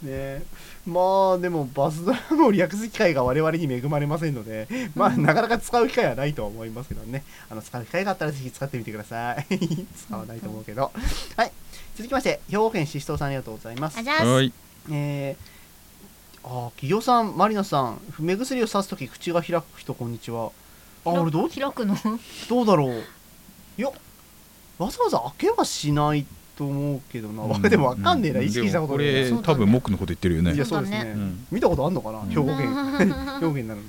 [0.04, 0.06] う。
[0.06, 0.12] ね。
[0.12, 0.44] え
[0.86, 7.24] まあでもバスドラムを略す機会が我々に恵まれませんのでまあなかなか使う機会はないとは思いますけどね。
[7.50, 9.46] あの使う機会があったらぜひ使ってみてください。
[9.98, 10.92] 使わないと思うけど。
[11.36, 11.52] はい。
[11.96, 13.98] 続きまして兵庫県ししとうさんありがとうございます。
[13.98, 14.54] あじゃあはい。
[14.92, 20.52] えー、あ企業さんマリナさん目薬をさすとき口が開く人こんにちは。
[21.06, 21.96] あ俺どう開くの？
[22.48, 23.04] どうだろう。
[23.78, 23.90] いや
[24.78, 27.62] わざわざ開けはしないと思うけどな、うん。
[27.70, 29.04] でもわかんねえな、意識したことな。
[29.04, 30.54] いこれね多分僕のこと言ってるよね。
[30.54, 32.30] いやそううですね、うん見たことあんのかな、うん。
[32.30, 32.58] 兵庫県
[33.40, 33.82] 兵庫県なの。
[33.82, 33.88] に、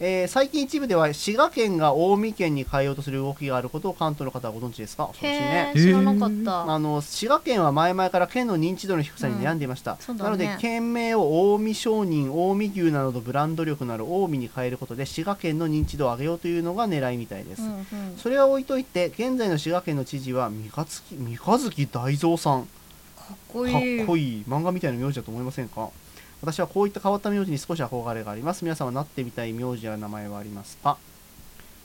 [0.00, 5.08] えー最近一部では滋賀県が近江県に変えようとする動きがあることを関東の方はご存知ですか？
[5.08, 5.72] 恐ろしいへね。
[5.74, 6.72] え知らなかった。
[6.72, 10.24] あの滋賀県は前々から県の認知度の低さに悩んでいました、そうだね。
[10.24, 17.84] なので県名を近江商人近江牛などのブランド力のある近江に変えることで滋賀県の認知度を上げようというのが狙いみたいです、うんうん。
[18.16, 22.62] それは置いといて現在の滋賀県の知事は三日月三日月大蔵さん。
[22.62, 24.44] かっこかっいいこいい。
[24.48, 25.90] 漫画みたいな名字だと思いませんか？
[26.40, 28.64] 私はこういった変わった名字に少し憧れがあります。
[28.64, 30.96] 皆さんはなってみたい名字や名前はありますか？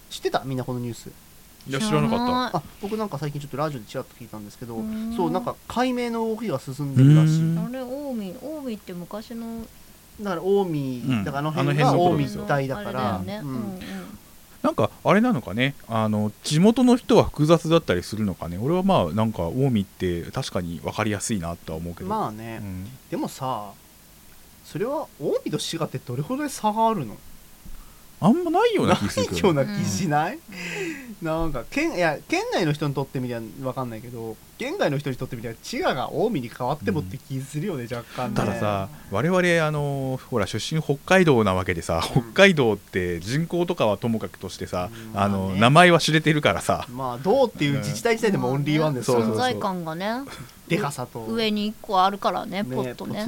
[0.10, 0.44] 知ってた？
[0.46, 1.10] みんなこのニュース。
[1.68, 2.58] いや知らなかった。
[2.58, 5.14] あ僕なんか最近ちょっとラジオでちらっと聞いたんですけどうん。
[5.16, 7.42] そうなんか解明の動きが進んでるらしい。
[7.42, 7.58] うん。
[7.58, 9.66] あれ近江近江って昔の
[10.22, 11.24] だから近江、ん。
[11.24, 13.22] だからあの辺が近江一帯だから。
[14.62, 15.76] なんかあれなのかね？
[15.90, 18.58] あの地元の人は複雑だったりするのかね？
[18.58, 22.10] 俺はまあなんか近江って確かに分かりやすいなとは思うけど。
[22.10, 22.88] まあね、うん。
[23.10, 23.72] でもさ
[24.64, 27.16] それは近江と滋賀ってどれほど差があるの？
[28.22, 29.38] あんまないような気なするけど。
[29.38, 30.40] いような気しない、
[31.22, 38.38] なんか県いや県内の人にとってみりゃ分かんないけど県外の人にとってみりゃ滋賀が近江に変わってもって気するよね、若干ね。
[38.38, 45.20] たださ我々あのほら出身北海道なわけでさ、北海道って人口とかはともかくとしてさ、うん。
[45.20, 45.60] あのまあね。
[45.60, 46.88] 名前は知れてるからさ。
[46.90, 50.22] まあどうっていう自治体自体でもオンリーワンですから、そうそうそう存在感がね
[50.76, 51.26] でかさと。
[51.26, 53.26] 上に1個あるからねポッとね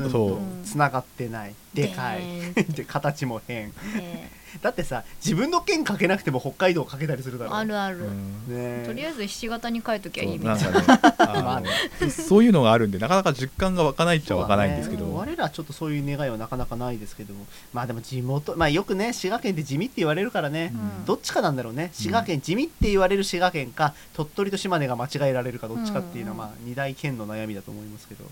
[0.64, 1.56] つながってない。
[1.74, 2.22] でかい。
[2.54, 3.74] でで形も変。
[3.98, 4.30] え
[4.62, 8.82] だってさ自分の県かけなくても北海道かけたりするだろーあるある、うん。
[8.82, 11.70] ねとりあえずひし形に書いときゃいいみたそいうなね。
[12.02, 17.34] ねそういうのがあるんでなかなか実感が湧かないっちゃ湧かないんですけど、我らちょっとそういう願いはなかなかないですけど。
[17.34, 21.06] もまあでも地元まあよくね滋賀県って地味って言われるからね、うん。
[21.06, 21.90] どっちかなんだろうね。
[21.94, 28.26] 滋賀県、地味って言われる滋賀県か鳥取と島根が間違えられるかどっちかっていうのは、うんまあ二大県の悩みだと思いますけど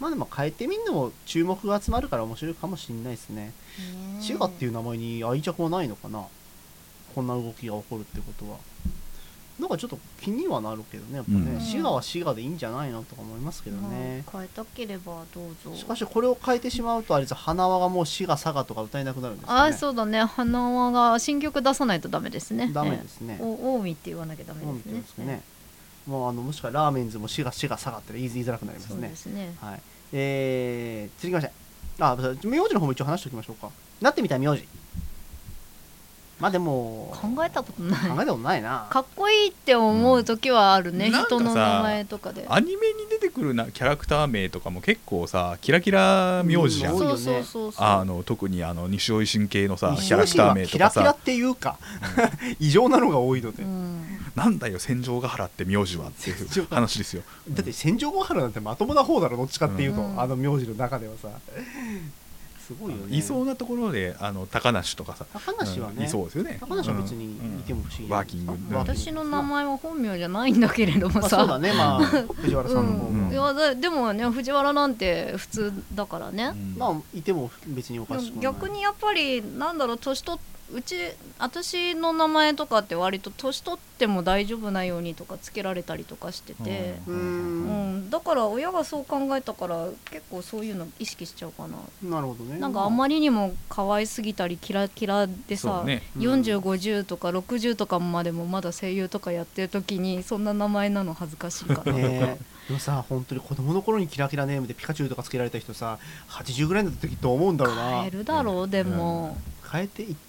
[0.00, 3.46] まあでも変えてみんのも注目が集まるから面白いかもしれないですね。
[3.46, 3.52] ね
[4.20, 6.24] 滋賀っていう名前に愛着はないのかな。
[7.14, 8.58] こんな動きが起こるってことは。
[9.58, 11.60] なんかちょっと気にはなるけどねやっぱね、うん。
[11.60, 15.74] 滋賀は滋賀でいいんじゃないのとか思いますけどね、まあ変えたければどうぞ。
[15.74, 19.60] しかしこれを変えてしまうとあれです花輪がもう滋賀佐賀とか歌えなくなるんですよね。
[19.60, 20.22] ああそうだね。
[20.22, 22.70] 花輪が新曲出さないとダメですね。
[22.72, 23.38] ダメですね。
[23.40, 24.82] ええお近江って言わなきゃダメですね。
[24.82, 25.42] ていうんですかね
[26.08, 29.08] もうあのもしくはラーメンズも滋賀滋賀佐賀って言いづらくなりますね。
[29.08, 29.54] ですね。
[29.60, 29.80] はい。
[30.12, 31.52] えー、続きまして
[32.00, 33.70] あ名字の方も一応話しておきましょうか。
[34.00, 34.66] なってみたい名字
[36.40, 38.10] まあでも考えたことない。
[38.10, 38.86] 考えたことないな。
[38.90, 41.24] かっこいいって思う時はあるね、うん。
[41.24, 42.46] 人の名前とかで。
[42.48, 47.22] アニメに出てくるなキャラクター名とかも結構さキラキラ名字じゃん、うん多いよね。
[47.22, 47.84] そうそうそうそう。
[47.84, 51.76] あの特にあの西尾維新系のさ西キャラクター名とかキラキラさっていうか
[52.60, 54.04] 異常なのが多いので、うん。
[54.36, 57.22] なんだよ戦場ヶ原って名字はっていう話ですよ。
[57.50, 60.20] だって戦場ヶ原なんてまともな方だろどっちかっていうと、うん。
[60.20, 61.28] あの名字の中ではさ
[62.68, 63.16] すごいよね。
[63.16, 65.24] いそうなところであの高梨とかさ。
[65.32, 66.58] 高梨はね、うんいそうですよね。
[66.60, 68.52] 高梨は別にいても不思議うんワーキング。
[68.52, 71.72] ワーキング私の名前は本名じゃないんだけれどもまあ、さ、そうだね。
[71.72, 73.30] まあ藤原さんの方が、うん。
[73.30, 76.76] いやだでもね藤原なんて普通だからね、うん。
[76.78, 78.42] まあいても別におかしくない。
[78.42, 80.40] 逆にやっぱりなんだろう年取っ
[80.72, 80.96] うち
[81.38, 87.98] 私の名前とかって割と年取っても大丈夫なようにとかつけられたりとかしてて、ううん。
[88.06, 88.10] ん。
[88.10, 92.58] だから親がそう考えたから結構そういうの意識しちゃうかな、なるほどね。
[92.58, 96.02] なんかあんまりにも可愛すぎたりキラキラでさ、ね。
[96.16, 96.22] うん。
[96.22, 102.38] 4050とか60とかまでもまだ声優とかやってる時にそんな名前なの恥ずかしいから、 ねえ。
[102.68, 105.98] でもさ本当に子供の頃にキラキラネームでピカチュウとかつけられた人さ
[106.28, 107.82] 80ぐらいの時どう思うんだろうな。
[108.00, 109.38] 変えるだろうでも、
[109.72, 110.27] 変えていあー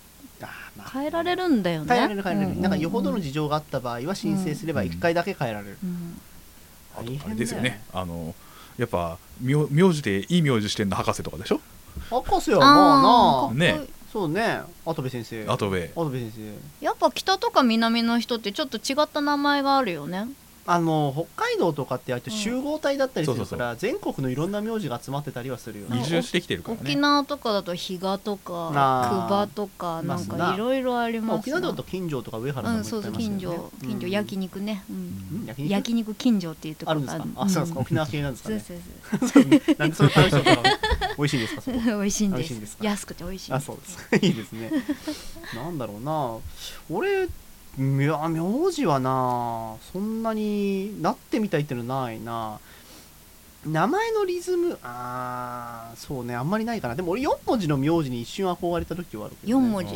[0.78, 0.90] まあ。
[0.90, 1.88] 変えられるんだよね。
[1.94, 2.62] 変えられる変えられる、うん。
[2.62, 6.20] なんかよほどの事情があった場合は申請すれば1回だけ変えられる、うん。
[6.96, 7.84] あとあれですよね。
[7.94, 8.34] あの
[8.78, 11.60] やっぱ名名字でいい名字してんの博士とかでしょ？
[12.10, 13.54] 博士はまあ。
[13.54, 13.88] なーね。
[14.12, 14.62] そうね。
[14.86, 15.46] 跡部先生。
[15.48, 16.86] 跡部先生。
[16.86, 20.28] やっぱ北とか南の人ってちょっと違った名前があるよね
[20.72, 26.00] あの北海道とかってあって集合体だったりするそうそうから、全国のいろんな名字が集まってたりはするよね。
[26.02, 26.82] 移住してきてるからね。
[26.84, 29.28] 沖縄とかだと比嘉とかあー。
[29.28, 30.16] 久保とかな。
[30.16, 34.96] んまあかいろいろありまあ、ます沖縄だと金城とか上原さんもうんそうそう近所近所焼肉肉ね、うん。
[34.96, 35.46] うん。
[35.48, 35.72] 焼肉？
[35.72, 37.02] 焼肉近所っていうところある。
[37.02, 37.42] んですか？
[37.42, 37.80] あそうですか。
[37.80, 38.60] 沖縄系なんですかね。
[38.60, 38.78] そう
[39.28, 40.64] そうなんでそうなの
[41.18, 41.56] 美味しいんです。
[41.56, 42.78] かそこそう美味しいん美です味しいんです。
[42.78, 43.86] か安くて美味しいあそうで
[44.20, 44.72] すいいですね。
[45.56, 46.36] なんだろうな。
[46.90, 47.28] 俺
[47.80, 52.60] 名字はなそんなになってみたいっていうのないな。
[53.66, 56.96] 名前のリズムあーそうねあんまりないかな。
[56.96, 59.94] でも俺4文字の名字に一瞬憧れた時はあるけど、ね、4文字。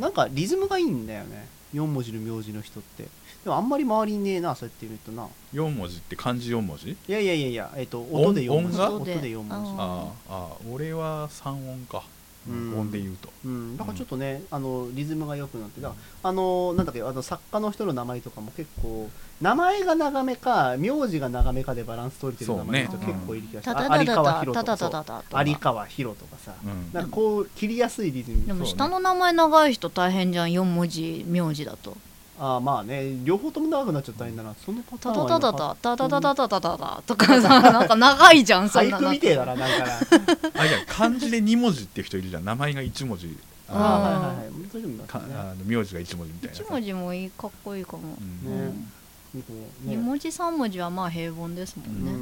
[0.00, 1.46] なんかリズムがいいんだよね。
[1.74, 3.02] 4文字の名字の人って。
[3.02, 5.28] でもあんまり周りにねえなそうやって言うとな。
[5.52, 6.90] 4文字って漢字4文字？
[6.90, 8.80] いやいやいやいや、えっと音で4文字。
[8.80, 8.96] 音？
[8.96, 9.20] 音が？
[9.20, 9.52] で4文字。
[9.52, 11.98] ああああ俺は3音か。
[11.98, 12.13] うん
[12.48, 13.30] 音で言うと。
[13.44, 15.92] うん、だからちょっとね、あのリズムが良くなってだ
[16.22, 23.64] あのなんだっけあの作家の人の名前とかも結構名前が長めか名字が長めかでバランス取れてる名前の人結構いる気がす。
[23.64, 26.24] たる、あ有川博とか。
[26.24, 26.90] とかさ、うん。
[26.92, 28.46] なんかこう切りやすいリズム。
[28.46, 30.48] でも下の名前長い人大変じゃん。
[30.48, 31.96] 4文字名字だと
[32.38, 34.54] ああまあね両方とも長くなっちゃったらいいんだな。
[34.64, 39.86] そのパタターンはタタタタタタタタタタタとかさなんか長いじゃんそんな俳句みてえだななんか。
[39.86, 39.94] な
[40.62, 42.44] あいや漢字で2文字っていう人いるじゃん。
[42.44, 43.38] 名前が1文字。
[43.68, 44.46] あああはいはいはい。
[44.72, 46.62] 大丈夫あの名字が1文字みたいなさ。
[46.64, 48.02] 1文字もいいかっこいいかも。
[48.46, 48.70] うん。
[48.72, 48.94] ね。
[49.34, 49.42] こ
[49.84, 49.96] うね。
[49.96, 52.12] 2文字3文字はまあ平凡ですもんね、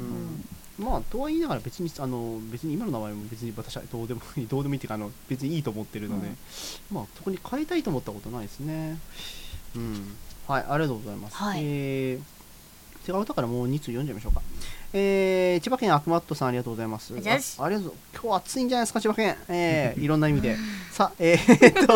[0.79, 6.29] まあとは言いながら別にあの別に今の名前も別に私はどうでもいいどうでもいいっていうかあの別にいいと思ってるので、
[6.91, 8.97] まあそこに変えたいと思ったことないですね
[9.75, 10.15] うん。
[10.47, 11.61] はいありがとうございます、はい。
[11.63, 14.41] えー、違う歌からもう2通読んじゃいましょうか。
[14.95, 17.13] えー、千葉県アクマットさんありがとうございます。
[17.15, 17.23] あり
[17.75, 17.93] がとう。
[18.21, 19.35] 今日暑いんじゃないですか千葉県。
[19.49, 20.55] えー、 いろんな意味で。
[20.91, 21.93] さあえー、っと。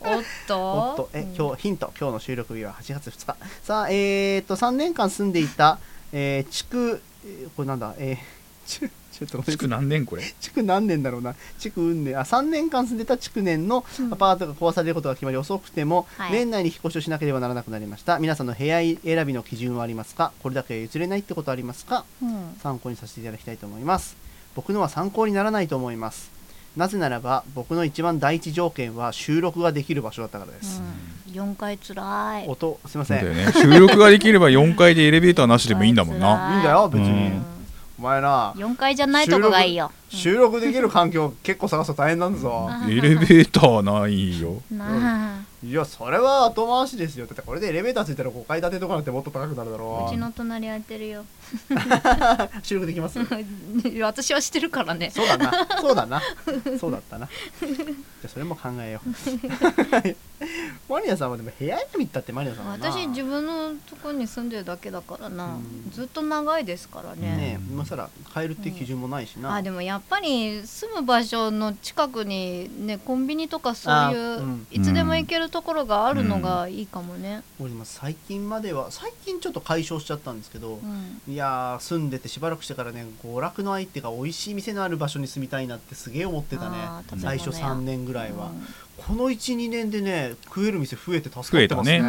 [0.00, 0.72] おっと。
[0.90, 1.10] おっと。
[1.12, 1.92] え今日ヒント。
[1.98, 3.36] 今日の収録日は8月2日。
[3.62, 5.78] さあえー、っと3年間住んでいた、
[6.12, 7.94] えー、地区、えーこれなんだ？
[7.98, 10.22] えー、ちょっと築何年これ。
[10.40, 11.34] 築何年だろうな。
[11.58, 16.32] 築運年あ3年間住んでた築年のアパートが壊されることが決まり遅くても、はい。
[16.32, 18.18] 年内に引っ越しをしなければならなくなりました。
[18.18, 20.32] 皆さんの部屋選びの基準はありますか？
[20.42, 22.04] これだけは譲れないってことはありますか？
[22.22, 22.56] うん。
[22.62, 24.16] 参考にさせていただきたいと思います。
[24.54, 26.30] 僕のは参考にならないと思います。
[26.76, 30.80] なぜならば僕の一番第一条件は収録ができる場所だったからです、
[31.26, 32.46] うん、4回つらい。
[32.46, 33.34] 音すいません。
[33.34, 33.52] ね。
[33.52, 36.54] 収録ができれば4階でエレベーターなしでもいいんだもんな。
[36.54, 37.59] いいんだよ別に、うん
[38.00, 38.54] お前な。
[38.56, 39.92] 4階じゃないとこがいいよ。
[40.10, 44.60] 収録できる環境結構探すと大変なんだぞ、エレベーターないよ。
[44.70, 45.40] なあ。
[45.62, 47.26] いやそれは後回しですよ。
[47.26, 50.10] だってこれでエレベーターついたら5階建てとかなんてもっと高くなるだろう。
[50.10, 51.20] ちの隣空いてるよ。
[51.20, 51.24] う
[52.64, 53.18] 収録できます？
[54.02, 55.10] 私はしてるからね。
[55.10, 55.52] そうだな。
[55.80, 56.22] そうだな。
[56.80, 57.28] そうだったな。
[57.60, 57.66] じゃ
[58.24, 59.10] あそれも考えよう。
[60.88, 62.90] マリアさんはでも部屋選びったってマリアさんはな。
[62.90, 65.90] 私自分のとこに住んでるだけだからな、うん。
[65.92, 67.36] ずっと長いですからね。
[67.36, 74.66] ねえ今更変えるっていう基準もないしな、あでもやっぱり住む場所の近くにねコンビニとかそうあいう、うん。
[74.70, 81.32] いつでも行けるところがあるのがいいかもね、俺も最近までは最近ちょっと解消しちゃったんですけど、うん。
[81.32, 86.76] いやー住んでてしばらくしてからね娯楽の相手が美味しい店のある場所に住みたいなってすげえ思ってたね。
[86.78, 88.66] あー最初食べ物屋3年ぐらいは、うん
[89.06, 92.02] この12年でね食える店増えて助かってますね。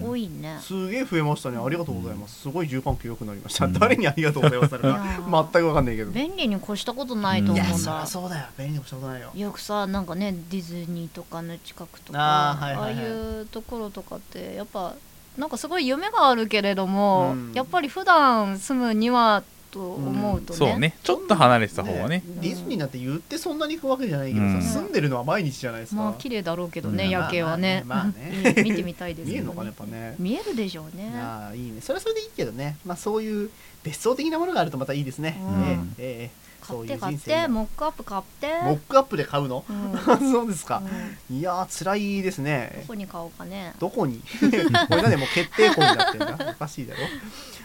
[0.00, 0.58] 多いね。
[0.60, 1.58] すげえ増えましたね。
[1.58, 2.40] ありがとうございます。
[2.40, 3.72] すごい住環境良くなりました、うん。
[3.72, 5.42] 誰にありがとうございますなのかいやー。
[5.42, 6.10] 全く分かんないけど。
[6.12, 7.70] 便利に越したことないとい思うんだ。
[7.70, 8.46] やそりゃそうだよ。
[8.56, 9.30] 便利にもしたことないよ。
[9.34, 13.04] よくさなんかねディズニーとかの近くとかああ,、いはいはい。
[13.04, 13.10] あい
[13.42, 14.94] うところとかってやっぱ
[15.36, 17.52] なんかすごい夢があるけれども、うん。
[17.52, 20.94] やっぱり普段住むにはと思うとね,、そうね。
[21.02, 22.22] ちょっと離れてた方がね。
[22.40, 24.62] ディズニーなんて言ってそんなに行くわけじゃないけどさ、うん。
[24.62, 27.10] 住んでるのは毎日じゃないですか、まあ綺麗だろうけどね、うん。
[27.10, 30.14] 夜景はね,、まあまあねうん 見てみたいですけど、ね、見えるのかねやっぱね。
[30.18, 31.12] 見えるでしょうね。
[31.14, 31.80] ああいいね。
[31.80, 32.76] それはそれでいいけどね。
[32.84, 33.50] まあそういう
[33.82, 35.94] 別荘的なものがあるとまたいいですね、うん。
[35.98, 38.48] ええ買って買ってモックアップ買って。
[38.64, 39.98] モックアップで買うの、うん。
[40.32, 40.82] そうですか。
[41.30, 41.38] う、ん。
[41.38, 43.72] いやー辛いですどねこに買おうかね。
[43.78, 44.20] どこに？
[44.40, 46.50] これなんでもう決定校になってるんだ。
[46.50, 47.00] おかしいだろ。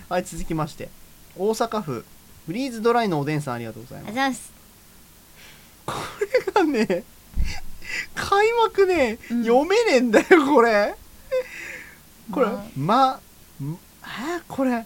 [0.10, 0.90] はい続きまして
[1.38, 2.06] 大阪府
[2.46, 4.12] フリーズドライのおでんさんありがとうございます。
[4.12, 4.52] あざっす。
[5.86, 5.94] こ
[6.46, 7.04] れがね
[8.16, 9.44] 開幕ね、うん。
[9.44, 10.96] 読めねえんだよこれ。
[12.32, 13.20] これま
[13.60, 14.86] まんえこれ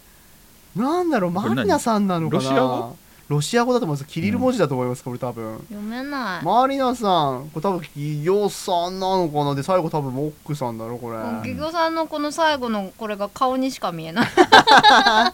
[0.76, 2.44] なんだろうこれ何マリナさんなのかな？
[2.44, 2.98] ロシア語？
[3.28, 4.08] ロシア語だと思います。
[4.08, 5.58] キリル文字だと思います、これ多分。
[5.70, 9.54] 読めない、マリナさんこれ多分企業さんなのかな？
[9.54, 11.18] で最後多分モックさんだろこれ。
[11.18, 14.28] うん企業さんのこの最後のこれが顔にしか見えない。
[14.80, 15.34] あ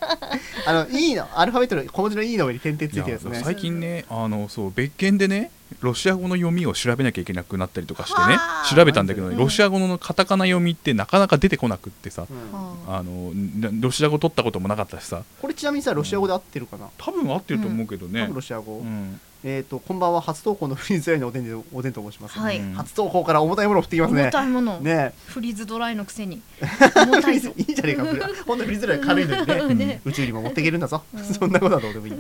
[0.68, 1.28] の E の。
[1.36, 3.42] アルファベットの小文字の E の上に点々ついてるやつね。
[3.44, 5.52] 最近ねあのそう別件でね
[5.82, 8.76] ロシア語の読みを調べなきゃいけなくなったりとかしてねはあ。
[8.76, 9.40] 調べたんだけどねうん。
[9.40, 12.94] ロシア語のカタカナ読みってなかなか出てこなくってさうん。
[12.94, 15.24] あのなロシア語取ったこともなかったしさ。
[15.42, 20.22] これちなみにさロシア語で合ってるかな、多分合ってると思うけど多ね分ロシア語、うんえっ、とこんばんは。
[20.22, 22.60] 初投稿のフリーズラインのおでんでおでんと申します、はい。
[22.60, 22.74] うん。
[22.76, 24.24] 初投稿から重たいものを振ってきますね。
[24.24, 25.14] 重たいもの、ね。
[25.28, 26.42] フリーズドライのくせに。
[26.96, 27.52] 重たいぞ。
[27.58, 29.54] いいじゃねえかフリ本当にフリーズライン軽いのにね。
[29.56, 29.78] うん。
[29.78, 30.02] ね。
[30.06, 31.04] 宇宙にも持っていけるんだぞ、
[31.38, 32.14] そんなことはどうでもいい。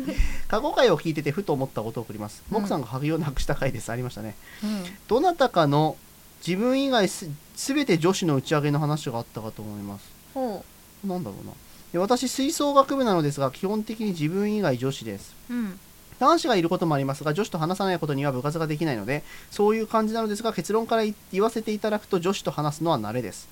[0.49, 2.43] 過去回を聞いててふと思ったことを送ります。
[2.51, 2.57] うん。
[2.57, 3.89] モクさんがハゲをなくした回です。
[3.89, 4.35] ありましたね。
[4.61, 4.83] うん。
[5.07, 5.95] どなたかの
[6.45, 10.11] 自分以外す全て女子の打ち上げの話があったかと思います。
[10.33, 10.65] ほ
[11.05, 11.53] なんだろうな。
[11.93, 15.33] で私吹奏楽部なのですが基本的に自分以外女子です。
[15.49, 15.79] ううん
[16.19, 23.47] 男子がいることもありますが女子と話さないことには部活ができないのでそういう感じなのですが結論から言わせていただくと女子と話すのは慣れです、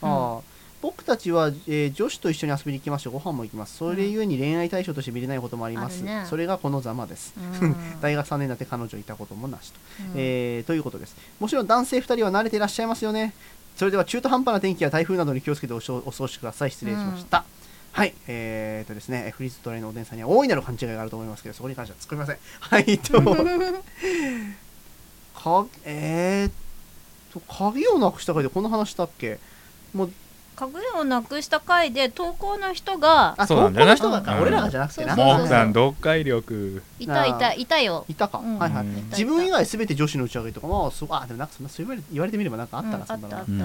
[0.00, 0.52] ああ。
[0.82, 3.76] 僕たちは、えー女子と一緒に遊びに行きますしご飯も行きます。
[3.76, 6.26] それゆえに恋愛対象として見れないこともあります、あるね。
[6.28, 7.76] それがこのざまです、うん。
[8.02, 10.12] 大学3年になって彼女いたこともなしと、うん。
[10.16, 11.14] えーということです。
[11.38, 13.32] もちろん男性2人は慣れていらっしゃいますよね。
[13.76, 16.70] それでは中途半端な天気や台風などに気をつけてお過ごしください。
[16.72, 17.44] 失礼しました、
[17.92, 22.38] はい、えーとですね、フリーズドライのおでんさんには大いなる勘違いがあると思いますけど、そこに関しては突っ込みません。
[22.60, 23.20] はい、と、
[25.38, 26.50] か、えー
[27.34, 29.38] と、鍵をなくした回でこの話したっけ？
[29.92, 30.12] もう、
[30.56, 33.94] 鍵をなくした回で投稿の人があ、そうなんだよな。
[33.96, 34.42] 投稿の人がか、うん。
[34.42, 35.14] 俺らがじゃなくてな。
[35.14, 36.82] そうそうそうモーさん読解力。
[36.98, 38.06] いたいたいたよ。
[38.08, 38.58] いたか、うん。
[38.58, 38.84] はいはい。
[38.86, 38.94] うん。
[39.10, 43.36] 自分以外すべて女子の打ち上げとか、まあ、すごいあ、でもなんかそんな、そう言われ言われてみればなんかあったな、うんそんなの。
[43.36, 43.58] あっうん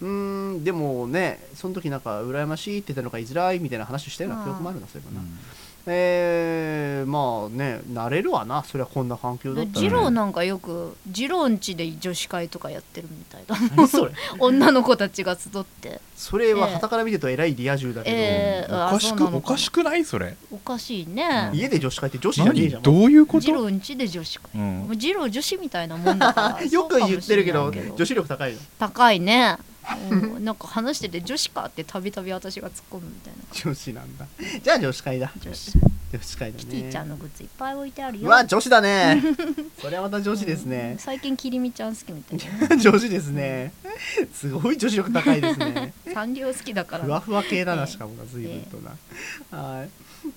[0.00, 5.26] うーん、でもね、その時なんか、羨ましいって言ったのか、居づらいみたいな話したような記憶もあるな、そういえばな。
[5.86, 14.12] えー、まあね慣れるわなそりゃこんな環境だったら、二郎なんかよく二郎んちで女子会とかやってるみたいだ何それ？
[14.38, 16.00] 女の子たちが集って。
[16.16, 20.34] それはええ傍から見てるとえらいリア充だけど、えー、あおかしくおかしくないそれ？
[20.50, 21.50] おかしいね。
[21.52, 22.82] 家で女子会って女子じゃねえ何じゃん。
[22.82, 23.46] どういうこと？
[23.46, 24.50] 二郎んちで女子会。
[24.54, 24.78] うん。
[24.84, 26.64] もう二郎女子みたいなもんだから。
[26.66, 27.70] よく言ってるけど。
[27.70, 28.58] 女子力高いの。
[28.78, 29.58] 高いね
[30.10, 30.44] うん。
[30.44, 33.42] なんか話してて女子かってたびたび私が突っ込むみたいな。
[33.52, 34.26] 女子なんだ。
[34.62, 35.04] じゃあ女子。
[35.04, 35.72] 会だ女子
[36.12, 36.64] 女子会だね。
[36.64, 38.26] キティちゃんのグッズいっぱい置いてあるよ。
[38.26, 39.22] うわ女子だね。
[39.80, 42.68] それはまた女子ですね、最近きりみちゃん好きみたい。
[42.68, 43.72] な女子ですね。
[44.32, 45.92] すごい女子力高いですね。
[46.12, 47.04] サンリオ好きだから。
[47.04, 49.88] ふわふわ系だなええしかもな随分とな、はい。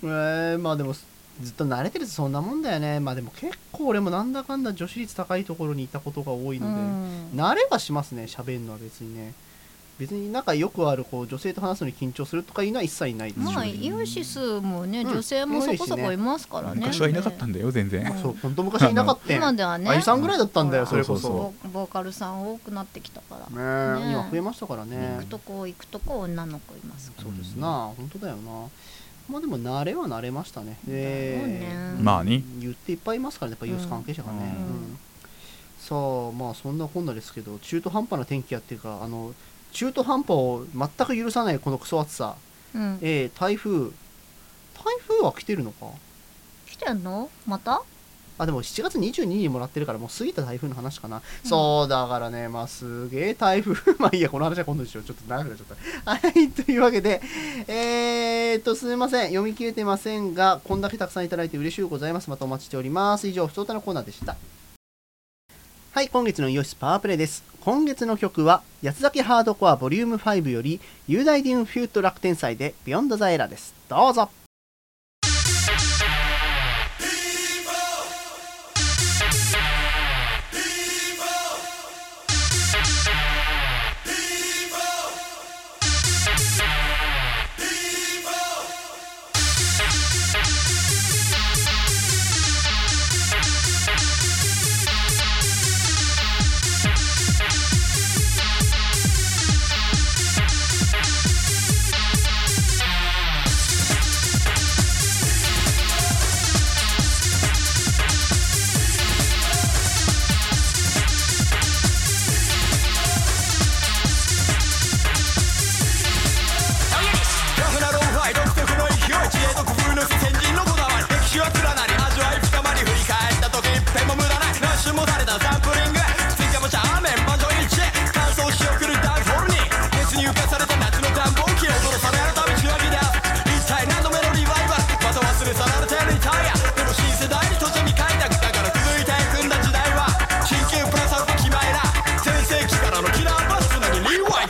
[0.04, 0.94] えー、まあでも
[1.42, 3.00] ずっと慣れてるとそんなもんだよね。
[3.00, 7.40] まあでも結構俺もなんだかんだ女子率高いところにいたことが多いので、うん。
[7.40, 9.34] 慣れはしますね喋るのは別にね。
[10.00, 13.34] 別になんかよくあるこう女性と話すのに緊張するとかいうのは一切ない。
[13.34, 15.12] ですし、まあイオシスもね、うん。
[15.12, 16.82] 女性もそこそこいますからね。
[16.82, 18.12] 昔はいなかったんだよ全然。
[18.12, 18.22] うん。
[18.22, 19.34] そう本当昔いなかった。
[19.34, 19.90] 今ではね。
[19.90, 21.20] あゆさんぐらいだったんだよほそれこそ。
[21.20, 25.16] そうそうボボーカルさん多くなってきたから、ね今増えましたからね。
[25.18, 27.24] 行くとこ行くとこ女の子いますから。
[27.24, 28.68] そうですな本当だよな
[29.30, 30.78] まあでも慣れは慣れましたね。
[30.86, 31.98] ね。
[32.02, 32.44] まあね。
[32.60, 34.66] 言っていっぱいいますからねやっぱユース関係者がね、うん。
[34.66, 35.00] うん。
[35.80, 39.34] さあまあそんなこんなですけど中途半端な天気やっていうかあの
[39.72, 42.36] 中途半端を全く許さないこのクソ暑さ。
[42.74, 43.00] うん。
[43.02, 43.92] えー、台風。
[44.74, 45.88] 台風は来てるのか？
[46.68, 47.30] 来てんの？
[47.48, 47.82] また？
[48.38, 53.76] あでも7月22日にもらってるからもう過ぎた台風の話かな、そうだからねまあすげえ台風。
[53.98, 55.04] まあいいやこの話は今度にしよう。
[55.04, 56.12] ちょっと長くなっちゃった。
[56.12, 57.22] はいというわけで
[57.68, 59.28] えー、っとすみません。
[59.28, 62.30] 読み切れてませんがこんだけたくさんいただいて嬉しゅうございます。
[62.30, 63.28] またお待ちしております。
[63.28, 64.36] 以上ふつおたのコーナーでした。
[65.92, 67.44] はい今月のイオシスパワープレイです。
[67.62, 73.74] 今月の曲は八つ崎ハードコアボリューム5より雄大ディンフュート楽天祭でビヨンドザエラーです。
[73.90, 74.30] どうぞ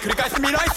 [0.07, 0.76] 繰り返す未来線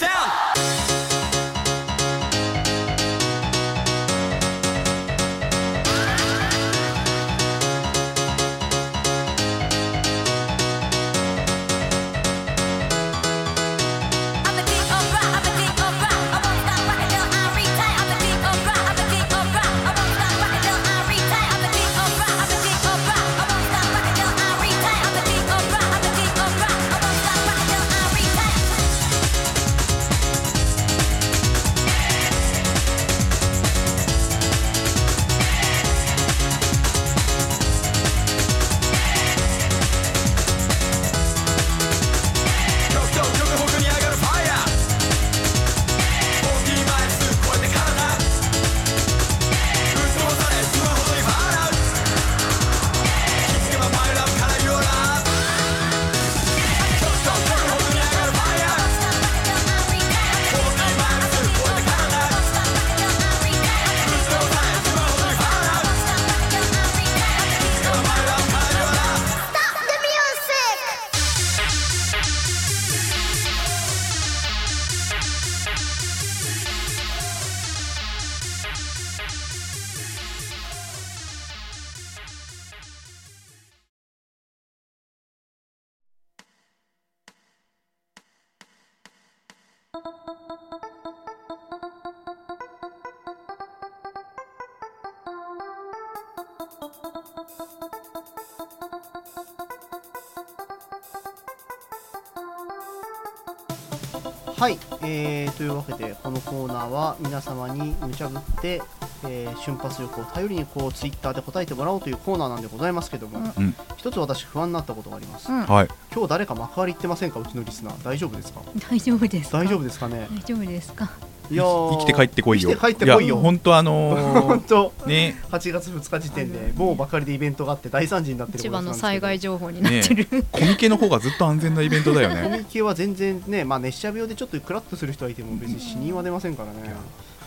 [105.61, 108.81] というわけでこのコーナーは皆様に無茶ぶって
[109.23, 113.75] えー瞬発力を頼りにこうツイッターで答えてもらおうというコーナーなんでございますけども、うんうん。
[113.95, 115.63] 一つ私不安になったことがあります、うん。
[115.67, 115.87] はい。
[116.11, 117.39] 今日誰か幕張行ってませんか？
[117.39, 118.03] うちのリスナー。
[118.03, 118.61] 大丈夫ですか？
[118.89, 119.57] 大丈夫ですか？
[119.59, 120.27] 大丈夫ですかね？
[120.31, 121.11] 大丈夫ですか？
[121.55, 122.69] 生きて帰ってこいよ。
[122.71, 123.35] 生きて帰ってこいよ。
[123.35, 124.93] や本当あの本当。
[124.99, 125.35] ーね。
[125.49, 136.95] 8月2日時点でもう幕張でイベントがあって大惨事になってる千葉の災害情報になってる、コミケの方がずっと安全なイベントだよコねミケは全然ね、まあ、熱射病でちょっとクラッとする人はいても別に死人は出ませんからね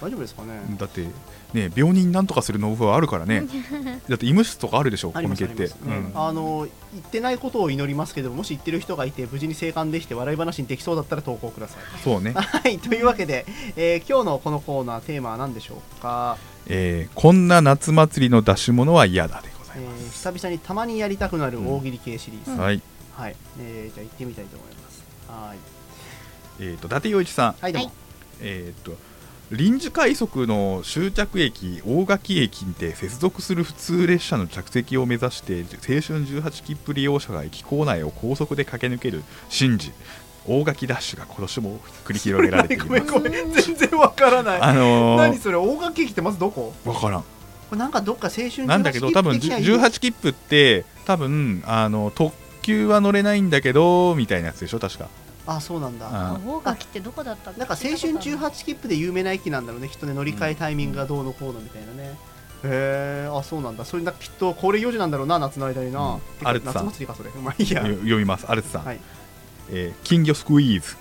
[0.02, 0.60] 大丈夫ですかね？
[0.78, 1.06] だって
[1.54, 3.44] ね病人なんとかするノウハウあるからね。
[4.08, 5.12] だって医務室とかあるでしょ？
[5.12, 5.70] コミケって。
[6.14, 12.00] あの言ってないことを祈りますけどもし言ってる人がいて無事に生還できて笑い話にできそうだったら投稿ください。
[12.02, 12.32] そうね。
[12.36, 16.36] はいというわけで、えー今日のこのコーナーテーマは何でしょうか、
[16.66, 20.28] えーこんな夏祭りの出し物は嫌だでござえいます。
[20.28, 22.82] ー久々にたまにやりたくなる大喜利系シリーズ、はい。
[23.16, 25.04] はい、えーじゃあ行ってみたいと思います。
[25.28, 25.58] はい。
[26.60, 27.54] えっと伊達洋一さん。
[27.60, 27.94] はいどうも、はい
[28.40, 28.96] えっと
[29.50, 39.22] 臨時快速の終着駅大垣駅で接続する普通列車の着席を目指して青春18切符利用者が駅構内を高速で駆け抜ける
[39.56, 39.92] 神事。
[40.46, 43.00] 大垣ダッシュが今年も繰り広げられていごます。
[43.00, 44.60] めんごめん全然わからない。
[44.60, 46.74] あの何ー、それ大垣駅ってまずどこ？
[46.84, 47.20] わからん。
[47.22, 47.26] こ
[47.72, 55.08] れなんかどっか青春なんだけど多分じゅ18切符って多分あの特急は乗れないんだけどみたいなやつでしょ確か
[55.46, 56.08] あそうなんだ。
[56.10, 62.16] あ大垣ってどこだったなんか青春18切符で有名な駅なんだろうねきっとね乗り換えタイミングがどうのこうのみたいなね、
[62.64, 63.84] へえあそうなんだ。
[63.84, 66.20] それなんかきっと恒例行事なんだろうな夏の間にな、うん。
[66.20, 66.86] てかアルツさん。
[66.86, 67.30] 夏祭りかそれ。
[67.30, 67.86] まあいいや。
[67.86, 68.46] よ読みます。
[68.48, 69.00] アルツさん、はい。
[69.70, 70.96] えー金魚スクイーズ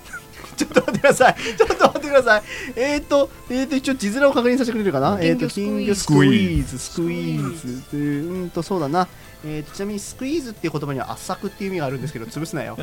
[0.56, 1.34] ちょっと待ってください。
[1.34, 2.42] ちょっと待ってください。
[2.76, 5.18] えっ、ー、とえっ、ー、と一応字面を確認させてくれるかな？
[5.20, 6.78] えっ、ー、と金魚スクイーズ。
[6.78, 7.96] スクイーズ。
[7.96, 9.08] うーんとそうだな。
[9.46, 12.78] えーとちなみにスクイーズっていう言葉には圧搾っていう意味があるんですけど潰すなよ、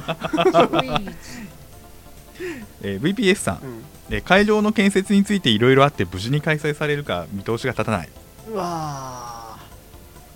[2.83, 3.83] えー VPS さん、うん。
[4.11, 8.09] えー会場の建設についていろいろあって無事に開催されるか見通しが立たない、
[8.47, 9.40] うわー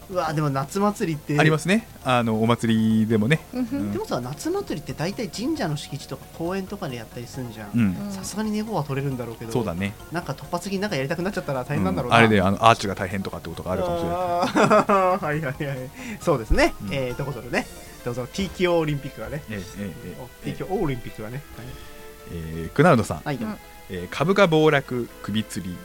[0.09, 1.39] うわーでも夏祭りって。
[1.39, 1.87] ありますね。
[2.03, 3.91] あのお祭りでもね、うん。
[3.91, 7.71] でもさ夏祭りって大体神社の敷地とか公園とかでやったりするんじゃん。
[7.75, 8.11] うん。
[8.11, 12.25] さすがに猫は取れるんだろうけどそうだね、なんか突発的になんかやりたくなっちゃったら大変なんだろうな、うん。
[12.25, 14.17] あれであのアーチが大変とかってことがあるかもしれない。
[15.17, 15.77] はいはいはい。
[16.21, 16.93] そうですね、うん。
[16.93, 17.65] えー、どこぞのね。
[18.03, 19.41] どうぞ TKO オリンピックがね。
[19.49, 20.15] えーえーえ。
[20.45, 21.41] ーえー TKO オリンピックがね
[22.31, 23.43] えークナウドさん、はい、はい。
[23.45, 23.57] うん。
[23.89, 25.75] えー株価暴落首吊り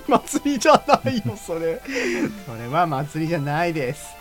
[0.08, 1.80] 祭りじゃないよそれ。
[2.46, 4.14] それは祭りじゃないです。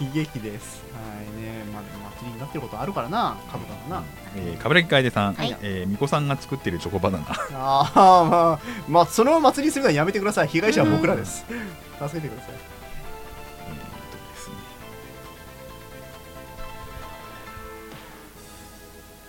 [0.00, 0.82] 悲劇です。
[0.92, 3.36] はいねまあでも祭りになってることあるからな。
[3.50, 4.04] 株価がな。
[4.36, 5.56] えー、冠城楓さん、はい。
[5.62, 7.26] えー、巫女さんが作ってるチョコバナナ。
[7.54, 8.58] ああまあ
[8.88, 10.48] まあその祭りにするのはやめてください。
[10.48, 11.44] 被害者は僕らです。
[12.00, 12.78] 助けてください。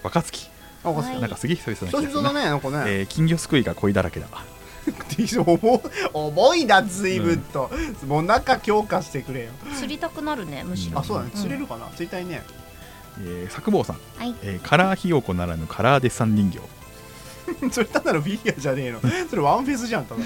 [0.03, 0.49] 若月
[0.83, 1.21] あおかしいはい。
[1.21, 4.27] なんかすげえ久々な気がするな、ねなんかね、えー金魚すくいが恋だらけだ
[5.37, 5.81] 重
[6.13, 7.69] 重いな随分と、
[8.07, 9.51] もう中強化してくれよ。
[9.75, 10.99] 釣りたくなるねむしろ。
[10.99, 11.31] あそうだね。
[11.33, 12.43] 釣れるかな、釣りたいね。
[13.21, 14.35] えー、作坊さん、はい。
[14.43, 16.59] えーカラーひよこならぬカラーデッサン人形、
[17.71, 19.01] それただのフィギュアじゃねえの。
[19.29, 20.21] それワンフェスじゃんただ。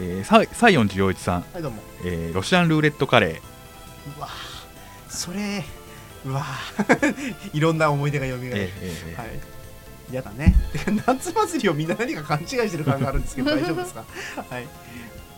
[0.00, 1.82] えー、さ西園寺洋一さん、はいどうも。
[2.04, 4.18] えーロシアンルーレットカレー。
[4.18, 4.28] うわ
[5.08, 5.64] それ
[6.26, 6.44] うわ
[7.52, 9.18] いろんな思い出がよみがえる、えーえー。
[9.18, 9.53] はい
[10.10, 10.54] 嫌だね。
[11.06, 14.04] 夏祭りをみんな何か勘違いしてる感があるんですけど 大丈夫ですか？
[14.50, 14.66] はい、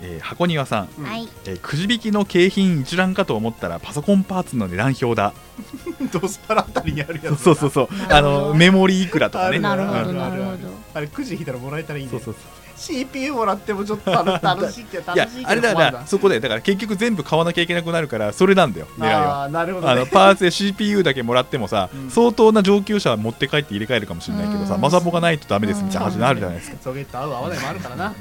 [0.03, 1.05] えー箱庭さん、うん。
[1.05, 1.29] はい。
[1.47, 5.33] えーくじ引きの景品一覧かと思ったらパソコンパーツの値段表だ。
[6.12, 7.89] ドスパラあたりにあるやつそうそうそう。
[8.11, 9.49] あのメモリーいくらとかね。
[9.49, 10.17] あるなるほどうん。
[10.19, 10.57] なるほど。
[10.95, 12.11] あれくじ引いたらもらえたらいいね。
[12.11, 12.35] そうそう
[12.77, 19.45] CPU もらってもちょっと楽楽しいって楽いやしいけどあれだからそこでだから結局全部買わなきゃいけなくなるからそれなんだよ狙いは。
[19.45, 22.11] あなるほど、ね、あのパーツで CPU だけもらってもさ、うん。
[22.11, 24.81] 相当な上級者は持って帰って入れ替えるかもしれないけどさ、うん。
[24.81, 28.14] マザボがないとダメですみたいな話になるじゃないですか、ソゲット合う合わないもあるからな。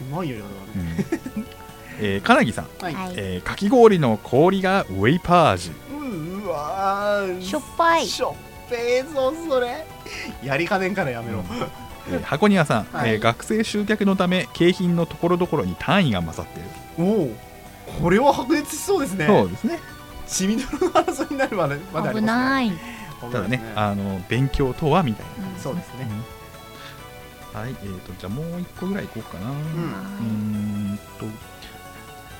[0.00, 1.44] うまいよりだからね、
[2.00, 3.12] えー、金木さん、はい、はい。
[3.16, 7.42] えーかき氷の氷がウェイパージううわー。
[7.42, 8.06] しょっぱい。
[8.06, 9.84] しょっぺーぞそれ。
[10.44, 11.42] やりかねんからやめろ、
[12.10, 13.12] えー箱庭さん、はい。
[13.12, 17.36] えー学生集客のため景品のところどころに単位が勝っている、おお。
[18.02, 19.26] これは白熱しそうですね。
[19.26, 19.78] そうですね。
[20.26, 22.42] 血みどろの争いになるまでまであり危ますね。
[22.42, 22.72] ない。
[23.20, 26.06] ただね危ないですあの勉強とはみたいな、そうですね、
[27.52, 31.26] はいえー、とじゃあもう一個ぐらいいこうかな、うーんと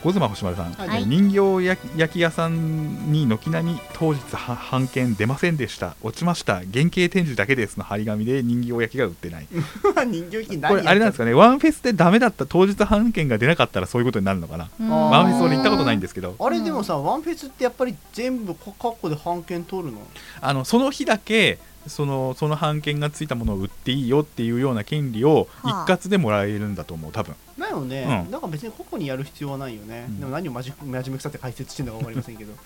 [0.03, 1.05] 小妻星丸さん、はい。
[1.07, 5.97] 人形焼き焼き屋さんに軒並み当日は半券出ませんでした。
[6.03, 6.57] 落ちました。
[6.57, 9.47] 原型展示だけですの張り紙で人形焼きが売ってない。
[10.07, 11.35] 人形機これあれなんですかかね。
[11.35, 12.47] ワンフェスでダメだった。
[12.47, 14.71] 当日半券が出なかったらそういうことになるのかな。
[14.81, 14.89] うん。
[14.89, 16.37] ワンフェス俺行ったことないんですけど。
[16.39, 20.01] あれでもさ、ワンフェスってやっぱり全部カッコで半券取るの？
[20.41, 21.59] あのその日だけ
[21.89, 27.35] そのその半券がついたものを売っていいよっていうような権利を一はあ括でもらえるんだと思う多分。
[27.59, 28.31] だよね、うん。
[28.31, 30.21] だから別に個々にやる必要はないよね、うん。
[30.21, 32.53] でも何を真面目くさって解説してるのか分かりませんけど。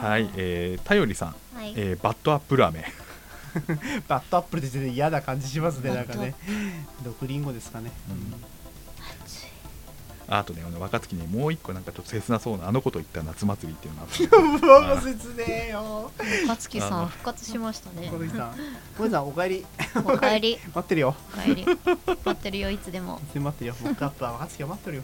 [0.00, 1.72] はいえー、頼りさん、はい。
[1.76, 2.84] えー Bad Apple 飴
[4.08, 6.34] Bad Apple って全然嫌な感じしますねなんかね。
[7.02, 7.90] 毒リンゴですかね、
[10.28, 15.00] あとねあの若月にもう一個なんかちょっと切なそうなあのこと言った夏祭りっていうのがあった。
[15.00, 16.10] う切ねえよ
[16.46, 18.50] 勝木さん復活しましたね小杉さん
[18.98, 19.66] 小杉さんお帰り
[19.96, 21.78] おかえり待ってるよおかえり待
[22.30, 22.78] ってるよい。
[22.78, 23.30] つでもい。
[23.30, 25.02] つでも待ってるよモックアップは若月が待ってるよ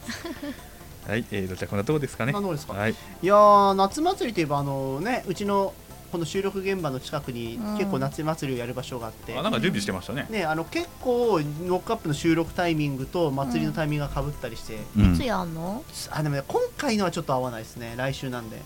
[1.06, 2.92] はい、えー、じゃあこんなとこですかねこんなとこですかはい。
[2.92, 2.94] い。
[3.26, 4.44] やー夏祭りとい。
[4.44, 5.74] えばあのねうちの
[6.12, 7.78] この収録現場の近くにうん。
[7.78, 15.14] 結構夏祭りをやる場所があって、あなんか準備してましたね、ねあの結構ノックアップの収録タイミングと祭りのタイミングがかぶったりして、うん。
[15.14, 15.82] いつやんの？
[16.10, 17.94] あでもね今回のはちょっと合わないですね。
[17.96, 18.60] 来週なんで。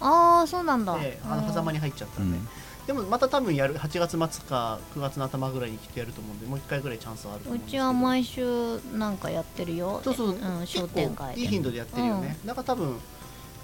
[0.00, 0.98] ああそうなんだ。
[0.98, 2.48] であの狭間に入っちゃったんで、うん。
[2.86, 7.82] でもまた多分やる8月末か9月の頭ぐらいにきっとやると思うんでもう一回ぐらいチャンスはあると思ううんですけど。
[7.82, 10.00] ちは毎週なんかやってるよ。
[10.02, 12.96] そうそう、ん、商結店街いい頻度でやってるよね、だから多分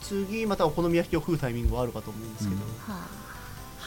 [0.03, 2.61] 次またお好み焼きを食うタイミングはあるかと思うんですけど、
[2.93, 3.09] は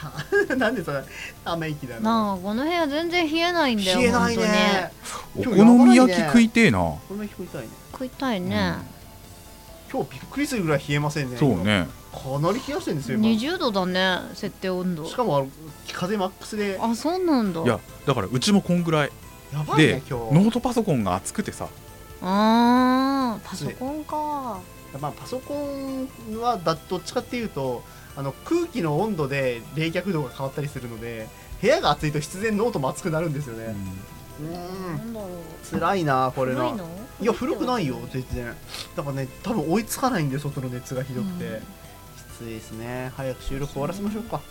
[0.58, 1.04] なんでそれ
[1.46, 4.92] ため息だなんかこの部屋全然冷えないんだよ冷えないね。
[5.38, 7.70] お好み焼き食いてえな、お好み焼き食いたいね。
[7.92, 8.78] 食いたいね、
[9.92, 11.88] 今日びっくりするぐらい冷えませんねそうね。
[12.14, 13.28] 今かなり冷やしてるんですよ今。
[13.28, 15.06] 20度だね設定温度。
[15.06, 15.50] しかもあの
[15.94, 16.78] 風マックスで。
[16.82, 17.62] あそうなんだ。
[17.62, 19.12] いやだからうちもこんぐらい。
[19.54, 20.34] やばいでね今日。
[20.34, 21.68] ノートパソコンが熱くてさ。
[22.24, 24.60] あーパソコンか
[25.00, 26.08] まあパソコン
[26.42, 27.84] はだどっちかっていうと
[28.16, 31.28] あの空気の温度で冷却度が変わったりするので
[31.62, 33.76] 部屋が暑いと必然ノートも熱くなるんですよね。
[34.42, 35.80] うん。
[35.80, 36.72] 辛いなこれな。
[36.72, 36.90] 古いの？
[37.22, 38.54] いや古くないよ全然。
[38.96, 41.60] だからね多分追いつかないんで外の熱がひどくて、うん。
[41.60, 41.64] き
[42.38, 43.12] ついですね。
[43.16, 44.42] 早く収録終わらせましょうか、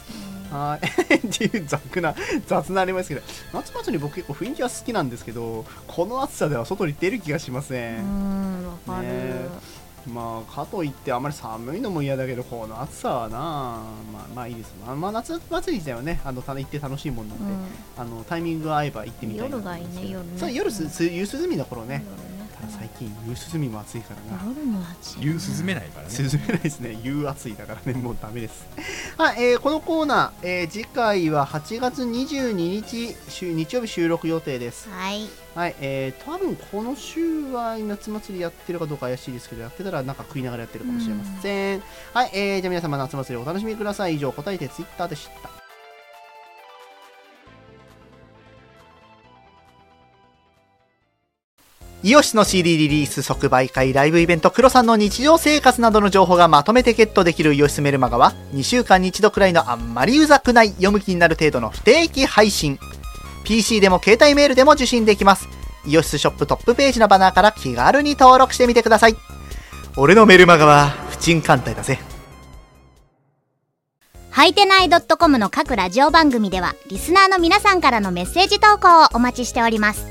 [0.53, 1.49] はーい。
[1.49, 2.15] っていう雑な
[2.47, 3.23] 雑なありますけど。
[3.53, 9.49] 夏祭り僕結構雰囲気は好きなんですけどこの暑さでは外に出る気がしませ、うんんわかる、ね
[10.07, 13.39] まあかといってあまり寒いのも嫌だけどこの暑さはな。
[13.39, 13.85] ま
[14.25, 14.75] あまあいいです。
[14.87, 17.45] まあ、まあ、夏祭り自体はねあのた行って楽しいもんなんで、
[17.97, 19.57] あのタイミングが合えば行ってみたいな。
[19.57, 20.39] 夜がいいね夜ね。
[20.39, 22.05] そう夜すす夕涼みの頃ね。
[22.61, 24.43] ただ最近夕涼みも暑いからな。
[24.45, 26.15] 夜も暑い湯涼めないからね。
[26.19, 26.99] 涼めないですね。
[27.03, 27.99] 夕暑いだからね。
[27.99, 28.67] もうダメです。
[29.17, 34.89] はい、えーこのコーナー、えー次回は8月22日週日曜日収録予定です。
[34.91, 41.83] はいはいえー、多分この週は夏祭りやってるかどうか怪しいですけどやってたらなんか食いながらやってるかもしれません、
[42.15, 44.15] はい、えー、じゃあ皆様夏祭りお楽しみください。
[44.15, 45.61] 以上答えてツイッターでした
[52.03, 62.79] イオシスの CD リリース即売会ライブイベントクロさんの日常生活などの情報がまとめてゲットできるイオシスメルマガは2週間に1度くらいのあんまりうざくない読む気になる程度の不定期配信
[63.45, 65.49] PC でも携帯メールでも受信できます。
[65.87, 69.17] イオシスショップトップページのバナーから気軽に登録してみてください。
[69.97, 71.99] 俺のメルマガは不沈艦隊だぜ。
[74.31, 80.07] はいてない .com の各ラジオ番組ではリスナーの皆さんからのメッセージ投稿をお待ちしております。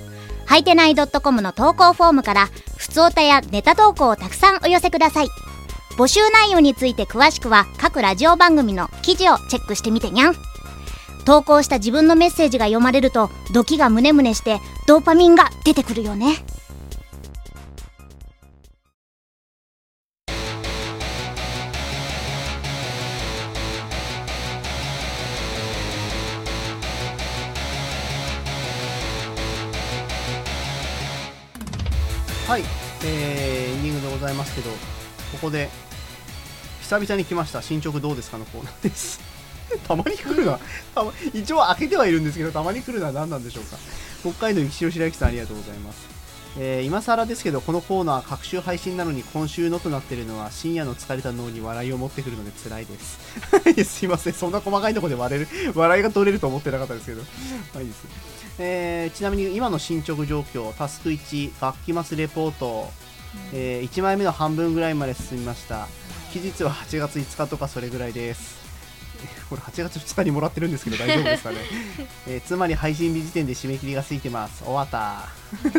[0.45, 5.29] はいてない .com の投稿フォームからふつおたやネタ投稿をたくさんお寄せください。
[5.97, 10.48] 募集内容について詳しくは各ラジオ番組の記事をチェックしてみてにゃん。
[11.29, 14.57] 投稿した自分のメッセージが読まれるとドキがムネムネして
[14.87, 16.37] ドーパミンが出てくるよね
[32.47, 32.63] はい、
[33.05, 34.77] えー、エンディングでございますけど、こ
[35.39, 35.69] こで、
[36.81, 39.28] 久々に来ました、進捗どうですかのコーナーです。
[39.87, 40.59] たまに来るな、
[40.95, 43.77] たま一応開けてはいるんですけど、たまに来るのは何なんでしょうか。
[44.21, 46.19] 北海道石尾白雪さん、ありがとうございます。
[46.57, 53.19] えー今更ですけど、このコーナー、各週配信なのに今週のとなってるのは、深夜の疲れた脳に笑いを持ってくるので辛いです。
[53.85, 57.97] すいません、そんな細かいとこで笑える、笑いが取れると思ってなかったですけど、まあいです。
[58.57, 62.91] えーちなみに今の進捗状況、タスク1、楽器マスレポート、
[63.53, 65.87] え1枚目の半分ぐらいまで進みました。
[66.33, 68.58] 期日は8月5日とかそれぐらいです。
[69.23, 71.57] えこれ8月2日にもらってるんですけど大丈夫ですかね、
[72.27, 74.63] えーつまり配信日時点で締め切りがついてます。
[74.63, 75.29] 終わった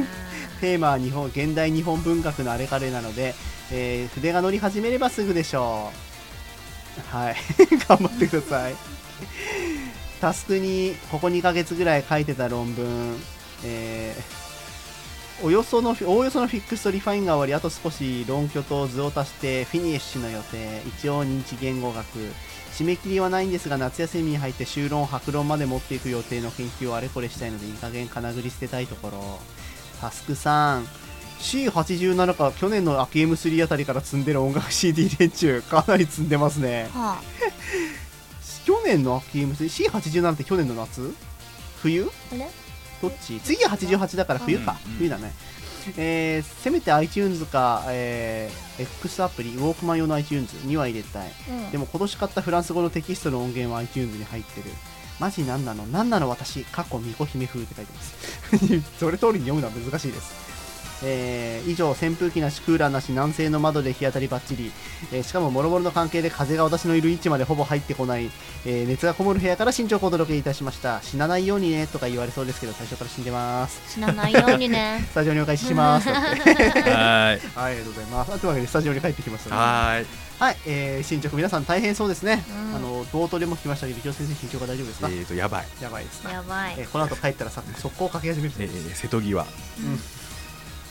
[0.61, 3.35] テーマは日本現代日本文学のあれかれなので、
[3.71, 5.91] えー筆が乗り始めればすぐでしょ
[7.13, 7.17] う。
[7.17, 7.37] はい。
[7.89, 8.75] 頑張ってください。
[10.21, 13.17] タスクにここ2ヶ月ぐらい書いてた論文、
[13.65, 14.50] えー
[15.43, 22.07] およそのおおよそのフィックスとリファインが終わりあと少し論拠と図を足してフィニッシュの予定一応認知言語学。
[22.73, 29.41] 締め切りはないんですが夏休みに入って修論白論まで持っていく予定の研究をあれこれしたいのでいい加減金繰り捨てたいところ。
[30.01, 30.87] タスクさん。
[31.41, 36.89] C87 か去年の秋 M3 あたりから積んでる音楽 CD 連中かなり積んでますね。
[36.93, 37.21] は
[38.65, 41.15] 去年の秋 M3C87 って去年の夏？
[41.83, 42.05] 冬？
[42.05, 42.51] あ、あれ？
[43.03, 43.41] どっち？
[43.41, 44.93] 次は88だから冬か、うん。
[44.95, 45.33] 冬だね。
[45.97, 51.31] えーせめて iTunes か、えー X アプリウォークマン用の iTunes には入れたい。
[51.49, 51.71] うん。
[51.71, 54.71] でも今年買ったフランス語のテキストの音源は iTunes に入ってる。
[55.19, 55.87] マジなんなの？
[55.87, 56.65] なんなの私？
[56.67, 58.15] 過去巫女姫風って書いてます。
[58.99, 60.50] それ通りに読むのは難しいです
[61.03, 64.73] えー以上扇風機なしクーラーなし南西の窓で日当たりばっちり、
[65.13, 68.31] えーしかももろもろの関係で風が私のいる位置までほぼ入ってこない、
[68.65, 71.01] えー熱がこもる部屋から新着をお届けいたしました。
[71.03, 73.81] 死なないようにねとか言われそうですけど最初から死んでます。
[73.95, 75.05] 死なないようにね。
[75.11, 76.09] スタジオにお返しします。
[76.11, 77.41] はーい。
[77.55, 78.33] はいありがとうございます。
[78.33, 79.63] あというわけでスタジオに帰ってきましたので。
[79.63, 80.07] はーい。
[80.41, 82.77] はい、えー、進捗皆さん大変そうですね、うん。
[82.77, 86.77] あの冒頭でも聞きましたけど、先生、進捗が大丈夫ですか、えーとやばい、やばいですか、やばい。
[86.79, 88.55] えーこの後帰ったらさ速攻書き始める。
[88.59, 89.43] えー瀬戸際。
[89.43, 90.01] うん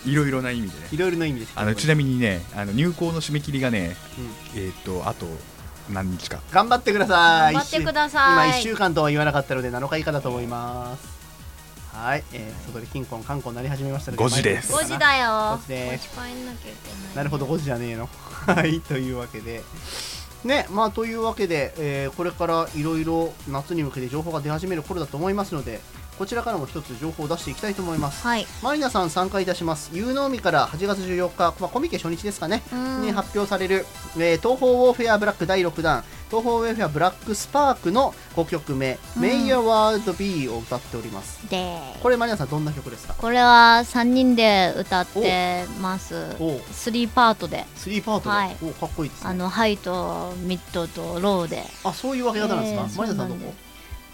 [0.06, 0.88] いろいろな意味でね。
[0.92, 1.54] いろいろな意味です。
[1.56, 3.96] あのちなみにねあの入校の締め切りがね
[4.56, 4.62] うん。
[4.62, 5.28] えっ、とあと
[5.90, 6.40] 何日か。
[6.52, 8.52] 頑張ってください、頑張ってください。
[8.52, 11.20] 1週間とは言わなかったので、7日以下だと思います。
[11.92, 14.72] はい、えー、外でキンコン、カンコンなり始めましたので、5時です。
[14.72, 15.26] 5時だよ。
[15.58, 16.10] 5時です。
[16.18, 17.16] 5時帰んなきゃいけない。
[17.16, 18.08] なるほど、5時じゃねえの。
[18.48, 19.64] はい、というわけで。
[20.44, 25.82] ね、まあというわけで、えーこれからいろいろ夏に向けて情報が出始める頃だと思いますので、
[26.20, 28.22] こちらからも一つ情報を出していきたいと思います。
[28.28, 28.46] はい。
[28.62, 29.90] マリナさん参加いたします。
[29.94, 33.02] 有能海から8月14日、まあ、コミケ初日ですかね、うん。
[33.04, 33.86] に発表される、
[34.18, 39.22] えー東方ウォーフェアブラック第6弾、東方ウォーフェアブラックスパークの5曲目、うん。
[39.22, 41.40] メイヤーワールド B を歌っております。
[41.50, 43.14] でこれマリナさんどんな曲ですか？
[43.18, 46.36] これは3人で歌ってます。
[46.40, 46.58] おう。
[46.60, 47.66] 3パートで。
[47.78, 48.58] 3パートで、はい。
[48.62, 49.30] おかっこいいですね。
[49.30, 51.64] あの high と mid と low で。
[51.86, 53.54] あ、そういう分け方なんですか、えーマリナさんどこ？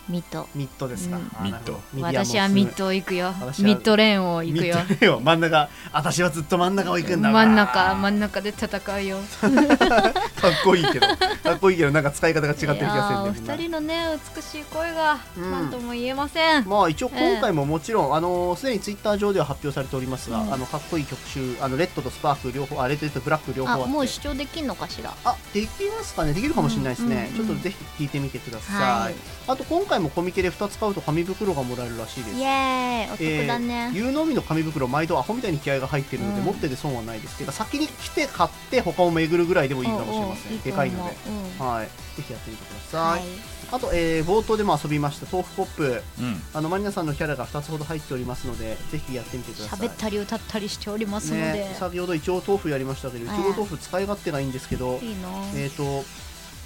[0.08, 1.32] mid mid ですか、うん。
[1.40, 3.34] あ mid 私は mid行くよ。
[3.40, 4.76] 私は mid lane を行くよ。
[4.76, 5.70] ミッドレーンを真ん中。
[5.92, 9.18] 私はずっと真ん中を行くんだ真ん中真んん中で戦うよ。
[9.40, 11.08] かっこいいけど。
[11.08, 15.52] かっこいいけどなんか使い方が違ってる気がするんだよいやーお二人のね美しい声がうん。
[15.52, 20.54] 何とも言えません、まあ一応今回ももちろん、あのすでにツイッター上では発表されておりますが、うん。
[20.54, 23.90] あのかっこいい曲集あのレッドとスパーク両方あレッドとブラック両方ああって。
[23.90, 25.14] もう視聴できんのかしら？
[25.24, 26.34] あできますかね。
[26.34, 27.54] できるかもしれないですね、うんうんうん。
[27.54, 29.16] ちょっとぜひ聞いてみてください、はい。
[29.48, 32.38] あと今回もコミケで2つ買うと紙袋がもらえるらしいです。
[32.38, 33.12] イエーイ。
[33.12, 36.46] お得だね、有能みの紙袋毎度アホみたいに気合が入ってるので、うん。
[36.46, 41.16] 持ってて損はないですけど先に来て買って他を巡るぐらいでもいいかもしれません、おうおうでかいので、
[41.60, 41.64] う。
[41.64, 41.68] ん。
[41.68, 41.86] はい。
[41.86, 43.30] ぜひやってみてください、はい。
[43.72, 45.28] あと、えー冒頭でも遊びました。
[45.32, 46.04] 豆腐ポップ。
[46.20, 46.42] うん。
[46.54, 49.80] あのマリナさんのキャラが2つほど入っておりますのでぜひやってみてください。
[49.80, 53.28] 喋ったり歌ったりしておりますので、ね、先ほどいちご豆腐やりましたけどい。
[53.28, 56.04] ちご豆腐使い勝手がいいんですけど、いいなえっ、と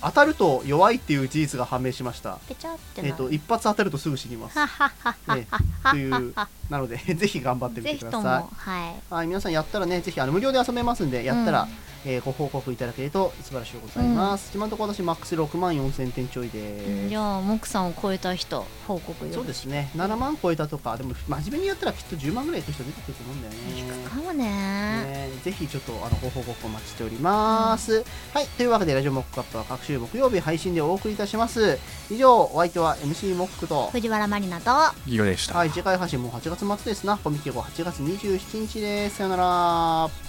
[0.02, 2.40] 当たると弱いっていう事実が判明しました。
[2.48, 4.58] ペチャってえなっ、と一発当たるとすぐ死にます。
[4.58, 5.48] ははははね
[5.92, 6.34] という
[6.70, 9.14] なので ぜひ頑張ってみぜてくださはい。
[9.14, 14.52] はい、皆さんやったらね、ぜひあの無料で遊べますんで、やったら、うんえーご報告いただけると素晴らしいございます。
[14.54, 17.10] 今のところ私、マックス6万4000点ちょいです。
[17.10, 24.10] じゃあモクさんを超えた人報告よそうですね、7万超えたとか、でも真面目にやったらきっと10万ぐらいいく人出てくると思うんだよね。
[24.10, 28.04] かもねねぜひちょっとあのご報告お待ちしております。
[28.34, 31.78] はい、というわけで、ラジオモックアップは各週木曜日配信でお送りいたします。
[32.10, 34.72] 以上、お相手は MC モックと、藤原マリナと
[35.06, 37.18] ギゴでした、はい、次回配信も8月末ですな。
[37.18, 39.18] コミケ後8月27日です。
[39.18, 40.29] さよなら。